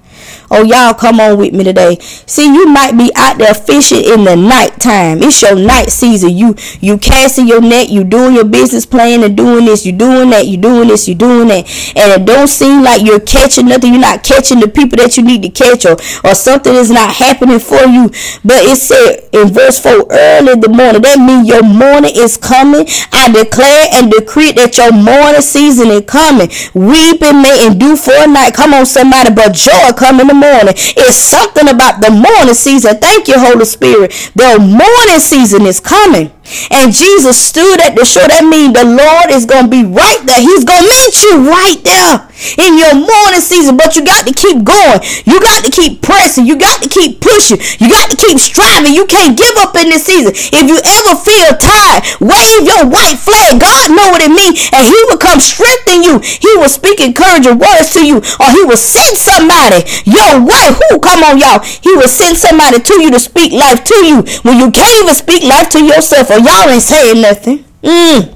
Oh, 0.52 0.64
y'all 0.64 0.94
come 0.94 1.20
on 1.20 1.38
with 1.38 1.54
me 1.54 1.64
today. 1.64 1.98
See, 2.00 2.46
you 2.46 2.68
might 2.68 2.98
be 2.98 3.12
out 3.16 3.38
there 3.38 3.54
fishing 3.54 4.04
in 4.04 4.24
the 4.24 4.36
nighttime. 4.36 5.24
It's 5.24 5.42
your 5.42 5.56
night 5.56 5.90
season. 5.90 6.38
You 6.38 6.56
you 6.82 6.98
casting 6.98 7.48
your 7.48 7.62
net, 7.62 7.90
you 7.90 8.04
doing 8.04 8.36
your 8.36 8.46
business 8.46 8.86
plan 8.86 9.24
and 9.24 9.36
doing 9.36 9.66
this, 9.66 9.86
you 9.86 9.92
doing 9.92 10.30
that, 10.30 10.48
you 10.48 10.58
doing 10.58 10.88
this, 10.88 11.08
you 11.08 11.16
doing 11.16 11.48
that. 11.48 11.66
And 11.96 12.22
it 12.22 12.26
don't 12.26 12.48
seem 12.48 12.84
like 12.84 13.02
you're 13.02 13.20
catching 13.20 13.68
nothing. 13.68 13.94
You're 13.94 14.02
not 14.02 14.24
catching 14.24 14.60
the 14.60 14.68
people 14.68 14.98
that 14.98 15.18
you 15.18 15.24
need 15.24 15.42
to 15.44 15.50
catch 15.50 15.86
or, 15.86 15.98
or 16.24 16.36
something 16.36 16.74
is 16.74 16.92
not 16.92 17.16
happening 17.16 17.60
for 17.60 17.84
you. 17.86 18.10
But 18.44 18.64
it 18.66 18.78
said 18.78 19.30
in 19.34 19.50
verse 19.50 19.80
4 19.80 20.08
early 20.12 20.52
in 20.54 20.60
the 20.60 20.70
morning. 20.70 21.02
That 21.02 21.20
means 21.20 21.48
your 21.48 21.64
morning 21.64 22.12
is 22.16 22.38
coming. 22.38 22.86
I 23.12 23.32
declare 23.32 23.88
and 23.94 24.12
decree 24.12 24.52
that 24.54 24.78
your 24.78 24.92
morning 24.92 25.42
season 25.42 25.90
is 25.90 26.06
coming. 26.06 26.50
Weeping 26.74 27.42
may 27.42 27.66
endure 27.66 27.98
for 27.98 28.14
a 28.14 28.28
night. 28.28 28.54
Come 28.54 28.74
on, 28.74 28.86
somebody, 28.86 29.34
but 29.34 29.54
joy 29.54 29.92
come 29.98 30.20
in 30.20 30.28
morning. 30.36 30.74
It's 30.76 31.18
something 31.18 31.68
about 31.68 32.02
the 32.02 32.12
morning 32.12 32.54
season. 32.54 32.98
Thank 32.98 33.28
you, 33.28 33.36
Holy 33.38 33.66
Spirit. 33.66 34.12
The 34.36 34.60
morning 34.60 35.20
season 35.20 35.64
is 35.66 35.80
coming. 35.80 36.32
And 36.70 36.94
Jesus 36.94 37.42
stood 37.42 37.82
at 37.82 37.98
the 37.98 38.06
shore. 38.06 38.30
That 38.30 38.46
means 38.46 38.78
the 38.78 38.86
Lord 38.86 39.34
is 39.34 39.50
going 39.50 39.66
to 39.66 39.72
be 39.72 39.82
right 39.82 40.22
there. 40.30 40.38
He's 40.38 40.62
going 40.62 40.86
to 40.86 40.90
meet 40.90 41.16
you 41.26 41.34
right 41.50 41.82
there 41.82 42.14
in 42.62 42.78
your 42.78 42.94
morning 42.94 43.42
season. 43.42 43.78
But 43.78 43.98
you 43.98 44.06
got 44.06 44.30
to 44.30 44.34
keep 44.34 44.62
going. 44.62 45.02
You 45.26 45.42
got 45.42 45.66
to 45.66 45.72
keep 45.74 46.06
pressing. 46.06 46.46
You 46.46 46.58
got 46.58 46.86
to 46.86 46.90
keep 46.90 47.18
pushing. 47.18 47.58
You 47.82 47.90
got 47.90 48.14
to 48.14 48.18
keep 48.18 48.38
striving. 48.38 48.94
You 48.94 49.10
can't 49.10 49.34
give 49.34 49.56
up 49.58 49.74
in 49.74 49.90
this 49.90 50.06
season. 50.06 50.34
If 50.36 50.66
you 50.70 50.78
ever 50.78 51.14
feel 51.18 51.58
tired, 51.58 52.06
wave 52.22 52.62
your 52.62 52.86
white 52.86 53.18
flag. 53.18 53.58
God 53.58 53.90
know 53.90 54.14
what 54.14 54.22
it 54.22 54.30
means. 54.30 54.70
And 54.70 54.86
he 54.86 55.00
will 55.10 55.18
come 55.18 55.42
strengthen 55.42 56.06
you. 56.06 56.22
He 56.22 56.52
will 56.62 56.70
speak 56.70 57.02
encouraging 57.02 57.58
words 57.58 57.90
to 57.98 58.06
you. 58.06 58.22
Or 58.38 58.48
he 58.54 58.62
will 58.62 58.80
send 58.80 59.18
somebody 59.18 59.82
your 60.06 60.46
way. 60.46 60.78
Who? 60.78 61.02
Come 61.02 61.26
on, 61.26 61.42
y'all. 61.42 61.66
He 61.82 61.98
will 61.98 62.12
send 62.12 62.38
somebody 62.38 62.78
to 62.80 62.96
you 63.02 63.10
to 63.12 63.20
speak 63.20 63.50
life 63.52 63.84
to 63.86 63.98
you 64.06 64.22
when 64.46 64.62
you 64.62 64.70
can't 64.70 64.94
even 65.02 65.16
speak 65.16 65.44
life 65.44 65.70
to 65.74 65.82
yourself 65.84 66.35
y'all 66.38 66.70
ain't 66.70 66.82
saying 66.82 67.22
nothing. 67.22 67.66
Mm. 67.82 68.36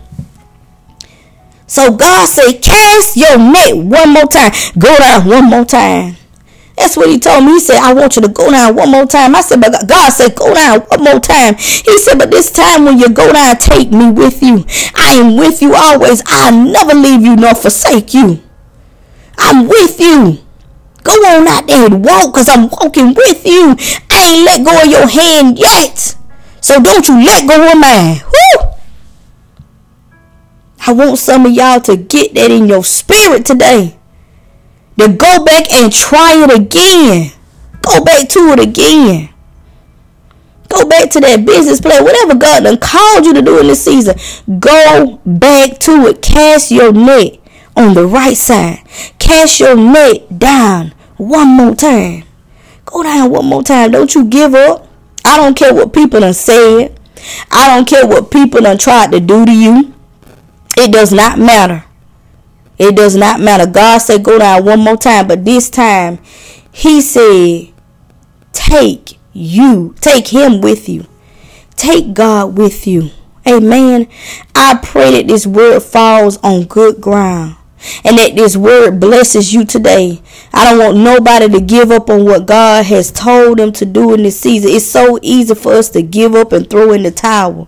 So 1.67 1.95
God 1.95 2.27
said, 2.27 2.62
cast 2.62 3.15
your 3.15 3.38
net 3.38 3.77
one 3.77 4.13
more 4.13 4.25
time. 4.25 4.51
Go 4.77 4.97
down 4.97 5.27
one 5.27 5.45
more 5.45 5.65
time. 5.65 6.15
That's 6.75 6.95
what 6.95 7.09
he 7.09 7.19
told 7.19 7.43
me. 7.43 7.51
He 7.51 7.59
said, 7.59 7.77
I 7.77 7.93
want 7.93 8.15
you 8.15 8.21
to 8.21 8.29
go 8.29 8.49
down 8.49 8.75
one 8.75 8.89
more 8.89 9.05
time. 9.05 9.35
I 9.35 9.41
said, 9.41 9.59
but 9.59 9.88
God 9.88 10.09
said, 10.12 10.33
go 10.33 10.53
down 10.53 10.79
one 10.79 11.03
more 11.03 11.19
time. 11.19 11.55
He 11.55 11.99
said, 11.99 12.17
but 12.17 12.31
this 12.31 12.51
time 12.51 12.85
when 12.85 12.97
you 12.97 13.09
go 13.09 13.31
down, 13.31 13.57
take 13.57 13.91
me 13.91 14.09
with 14.09 14.41
you. 14.41 14.65
I 14.95 15.15
am 15.15 15.35
with 15.35 15.62
you 15.62 15.75
always. 15.75 16.23
I'll 16.25 16.53
never 16.53 16.93
leave 16.93 17.21
you 17.21 17.35
nor 17.35 17.53
forsake 17.53 18.13
you. 18.13 18.41
I'm 19.38 19.67
with 19.67 19.99
you. 19.99 20.39
Go 21.03 21.12
on 21.12 21.47
out 21.47 21.67
there 21.67 21.85
and 21.85 22.03
walk 22.03 22.33
because 22.33 22.49
I'm 22.49 22.69
walking 22.69 23.13
with 23.13 23.45
you. 23.45 23.75
I 24.09 24.33
ain't 24.33 24.45
let 24.45 24.65
go 24.65 24.81
of 24.81 24.88
your 24.89 25.07
hand 25.07 25.59
yet. 25.59 26.15
So 26.61 26.81
don't 26.81 27.07
you 27.07 27.23
let 27.23 27.47
go 27.47 27.71
of 27.71 27.77
mine. 27.77 28.21
Woo! 28.25 28.69
I 30.85 30.93
want 30.93 31.19
some 31.19 31.45
of 31.45 31.51
y'all 31.51 31.81
to 31.81 31.95
get 31.95 32.33
that 32.33 32.51
in 32.51 32.67
your 32.67 32.83
spirit 32.83 33.45
today. 33.45 33.97
To 34.97 35.07
go 35.07 35.43
back 35.45 35.71
and 35.71 35.93
try 35.93 36.43
it 36.43 36.51
again. 36.51 37.31
Go 37.81 38.03
back 38.03 38.27
to 38.29 38.39
it 38.51 38.59
again. 38.59 39.29
Go 40.67 40.85
back 40.87 41.09
to 41.11 41.19
that 41.21 41.45
business 41.45 41.81
plan. 41.81 42.03
Whatever 42.03 42.35
God 42.35 42.63
done 42.63 42.77
called 42.77 43.25
you 43.25 43.33
to 43.33 43.41
do 43.41 43.59
in 43.59 43.67
this 43.67 43.83
season. 43.83 44.15
Go 44.59 45.19
back 45.25 45.79
to 45.79 46.07
it. 46.07 46.21
Cast 46.21 46.69
your 46.69 46.91
net 46.91 47.39
on 47.75 47.93
the 47.93 48.05
right 48.05 48.37
side. 48.37 48.79
Cast 49.17 49.59
your 49.59 49.75
net 49.75 50.37
down 50.37 50.93
one 51.17 51.47
more 51.47 51.75
time. 51.75 52.23
Go 52.85 53.03
down 53.03 53.31
one 53.31 53.45
more 53.45 53.63
time. 53.63 53.91
Don't 53.91 54.13
you 54.13 54.25
give 54.25 54.53
up. 54.53 54.88
I 55.25 55.38
don't 55.38 55.55
care 55.55 55.73
what 55.73 55.93
people 55.93 56.19
done 56.21 56.34
said. 56.34 56.99
I 57.51 57.75
don't 57.75 57.88
care 57.88 58.08
what 58.08 58.32
people 58.32 58.62
done 58.62 58.77
tried 58.77 59.12
to 59.12 59.19
do 59.19 59.45
to 59.45 59.51
you. 59.51 59.93
It 60.77 60.91
does 60.91 61.12
not 61.12 61.38
matter. 61.38 61.84
It 62.77 62.95
does 62.95 63.15
not 63.15 63.41
matter. 63.41 63.69
God 63.69 63.97
said 63.97 64.23
go 64.23 64.39
down 64.39 64.65
one 64.65 64.79
more 64.79 64.97
time, 64.97 65.27
but 65.27 65.43
this 65.43 65.69
time 65.69 66.19
he 66.71 67.01
said 67.01 67.73
take 68.53 69.17
you, 69.34 69.95
take 69.99 70.29
him 70.29 70.62
with 70.62 70.88
you. 70.88 71.05
Take 71.75 72.13
God 72.13 72.58
with 72.58 72.88
you. 72.88 73.10
Amen. 73.47 74.08
I 74.53 74.79
pray 74.82 75.12
that 75.12 75.27
this 75.27 75.47
word 75.47 75.82
falls 75.82 76.38
on 76.38 76.65
good 76.65 77.01
ground 77.01 77.55
and 78.03 78.17
that 78.17 78.35
this 78.35 78.57
word 78.57 78.99
blesses 78.99 79.53
you 79.53 79.65
today. 79.65 80.21
I 80.53 80.69
don't 80.69 80.79
want 80.79 80.97
nobody 80.97 81.49
to 81.49 81.61
give 81.61 81.91
up 81.91 82.09
on 82.09 82.25
what 82.25 82.45
God 82.45 82.85
has 82.85 83.11
told 83.11 83.59
them 83.59 83.71
to 83.73 83.85
do 83.85 84.13
in 84.13 84.23
this 84.23 84.39
season. 84.39 84.71
It's 84.71 84.85
so 84.85 85.19
easy 85.21 85.55
for 85.55 85.73
us 85.73 85.89
to 85.89 86.01
give 86.01 86.35
up 86.35 86.51
and 86.51 86.69
throw 86.69 86.91
in 86.91 87.03
the 87.03 87.11
towel. 87.11 87.67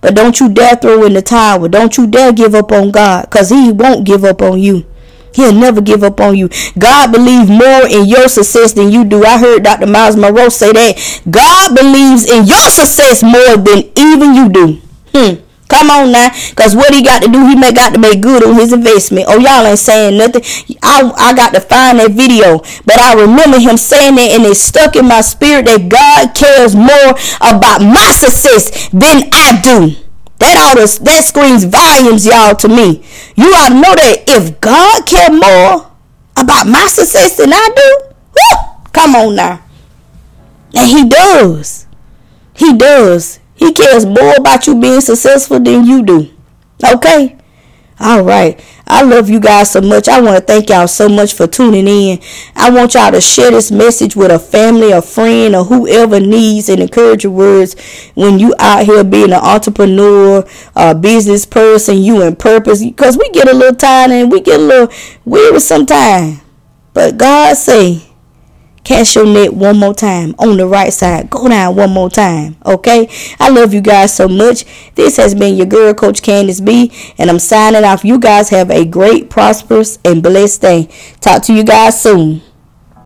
But 0.00 0.14
don't 0.14 0.38
you 0.40 0.48
dare 0.48 0.76
throw 0.76 1.04
in 1.04 1.12
the 1.14 1.22
towel. 1.22 1.68
Don't 1.68 1.96
you 1.96 2.06
dare 2.06 2.32
give 2.32 2.54
up 2.54 2.72
on 2.72 2.90
God 2.90 3.30
because 3.30 3.50
He 3.50 3.70
won't 3.70 4.04
give 4.04 4.24
up 4.24 4.42
on 4.42 4.58
you. 4.60 4.84
He'll 5.34 5.52
never 5.54 5.80
give 5.80 6.02
up 6.02 6.20
on 6.20 6.36
you. 6.36 6.50
God 6.78 7.10
believes 7.12 7.48
more 7.48 7.86
in 7.88 8.06
your 8.06 8.28
success 8.28 8.74
than 8.74 8.90
you 8.90 9.04
do. 9.04 9.24
I 9.24 9.38
heard 9.38 9.62
Dr. 9.62 9.86
Miles 9.86 10.16
Munroe 10.16 10.50
say 10.50 10.72
that. 10.72 11.22
God 11.30 11.74
believes 11.74 12.30
in 12.30 12.44
your 12.44 12.68
success 12.68 13.22
more 13.22 13.56
than 13.56 13.90
even 13.96 14.34
you 14.34 14.48
do. 14.50 14.80
Hmm. 15.14 15.51
Come 15.72 15.88
on 15.88 16.12
now. 16.12 16.28
Because 16.50 16.76
what 16.76 16.92
he 16.92 17.02
got 17.02 17.22
to 17.22 17.32
do, 17.32 17.48
he 17.48 17.56
may 17.56 17.72
got 17.72 17.94
to 17.94 17.98
make 17.98 18.20
good 18.20 18.44
on 18.44 18.56
his 18.56 18.74
investment. 18.74 19.24
Oh, 19.26 19.38
y'all 19.38 19.66
ain't 19.66 19.78
saying 19.78 20.18
nothing. 20.18 20.42
I, 20.82 21.10
I 21.16 21.32
got 21.32 21.54
to 21.54 21.60
find 21.60 21.98
that 21.98 22.10
video. 22.10 22.58
But 22.84 22.98
I 22.98 23.14
remember 23.14 23.58
him 23.58 23.78
saying 23.78 24.16
that 24.16 24.36
and 24.36 24.44
it 24.44 24.56
stuck 24.56 24.96
in 24.96 25.08
my 25.08 25.22
spirit 25.22 25.64
that 25.64 25.88
God 25.88 26.34
cares 26.36 26.76
more 26.76 27.16
about 27.40 27.80
my 27.80 28.12
success 28.12 28.90
than 28.90 29.30
I 29.32 29.60
do. 29.64 29.96
That 30.40 30.60
ought 30.60 30.76
to, 30.76 31.04
that 31.04 31.24
screams 31.24 31.64
volumes, 31.64 32.26
y'all, 32.26 32.54
to 32.56 32.68
me. 32.68 33.02
You 33.34 33.48
ought 33.56 33.70
to 33.70 33.74
know 33.74 33.94
that 33.96 34.24
if 34.28 34.60
God 34.60 35.06
cared 35.06 35.32
more 35.32 35.88
about 36.36 36.66
my 36.66 36.84
success 36.86 37.38
than 37.38 37.52
I 37.54 37.68
do, 37.74 38.12
whoo, 38.36 38.90
come 38.92 39.14
on 39.14 39.36
now. 39.36 39.64
And 40.74 40.90
he 40.90 41.08
does. 41.08 41.86
He 42.54 42.76
does. 42.76 43.38
He 43.62 43.72
cares 43.72 44.04
more 44.04 44.34
about 44.36 44.66
you 44.66 44.80
being 44.80 45.00
successful 45.00 45.60
than 45.60 45.84
you 45.84 46.04
do. 46.04 46.28
Okay? 46.84 47.38
All 48.00 48.24
right. 48.24 48.60
I 48.88 49.02
love 49.02 49.30
you 49.30 49.38
guys 49.38 49.70
so 49.70 49.80
much. 49.80 50.08
I 50.08 50.20
want 50.20 50.36
to 50.36 50.42
thank 50.42 50.68
y'all 50.68 50.88
so 50.88 51.08
much 51.08 51.32
for 51.32 51.46
tuning 51.46 51.86
in. 51.86 52.18
I 52.56 52.70
want 52.70 52.94
y'all 52.94 53.12
to 53.12 53.20
share 53.20 53.52
this 53.52 53.70
message 53.70 54.16
with 54.16 54.32
a 54.32 54.40
family, 54.40 54.90
a 54.90 55.00
friend, 55.00 55.54
or 55.54 55.62
whoever 55.62 56.18
needs 56.18 56.68
and 56.68 56.80
encouraging 56.80 57.34
words 57.34 57.76
when 58.14 58.40
you 58.40 58.52
out 58.58 58.84
here 58.84 59.04
being 59.04 59.32
an 59.32 59.34
entrepreneur, 59.34 60.44
a 60.74 60.94
business 60.96 61.46
person, 61.46 61.98
you 61.98 62.20
in 62.22 62.34
purpose. 62.34 62.82
Because 62.82 63.16
we 63.16 63.30
get 63.30 63.48
a 63.48 63.54
little 63.54 63.76
tired 63.76 64.10
and 64.10 64.32
we 64.32 64.40
get 64.40 64.58
a 64.58 64.62
little 64.62 64.92
weary 65.24 65.60
sometimes. 65.60 66.40
But 66.92 67.16
God 67.16 67.56
say, 67.56 68.11
Cast 68.84 69.14
your 69.14 69.26
net 69.26 69.54
one 69.54 69.78
more 69.78 69.94
time 69.94 70.34
on 70.38 70.56
the 70.56 70.66
right 70.66 70.92
side. 70.92 71.30
Go 71.30 71.48
down 71.48 71.76
one 71.76 71.90
more 71.90 72.10
time. 72.10 72.56
Okay? 72.66 73.08
I 73.38 73.48
love 73.48 73.72
you 73.72 73.80
guys 73.80 74.14
so 74.14 74.26
much. 74.26 74.64
This 74.96 75.16
has 75.18 75.34
been 75.34 75.54
your 75.56 75.66
girl, 75.66 75.94
Coach 75.94 76.20
Candis 76.20 76.64
B, 76.64 76.90
and 77.16 77.30
I'm 77.30 77.38
signing 77.38 77.84
off. 77.84 78.04
You 78.04 78.18
guys 78.18 78.50
have 78.50 78.70
a 78.70 78.84
great, 78.84 79.30
prosperous, 79.30 79.98
and 80.04 80.22
blessed 80.22 80.62
day. 80.62 80.88
Talk 81.20 81.42
to 81.44 81.54
you 81.54 81.62
guys 81.62 82.00
soon. 82.00 82.42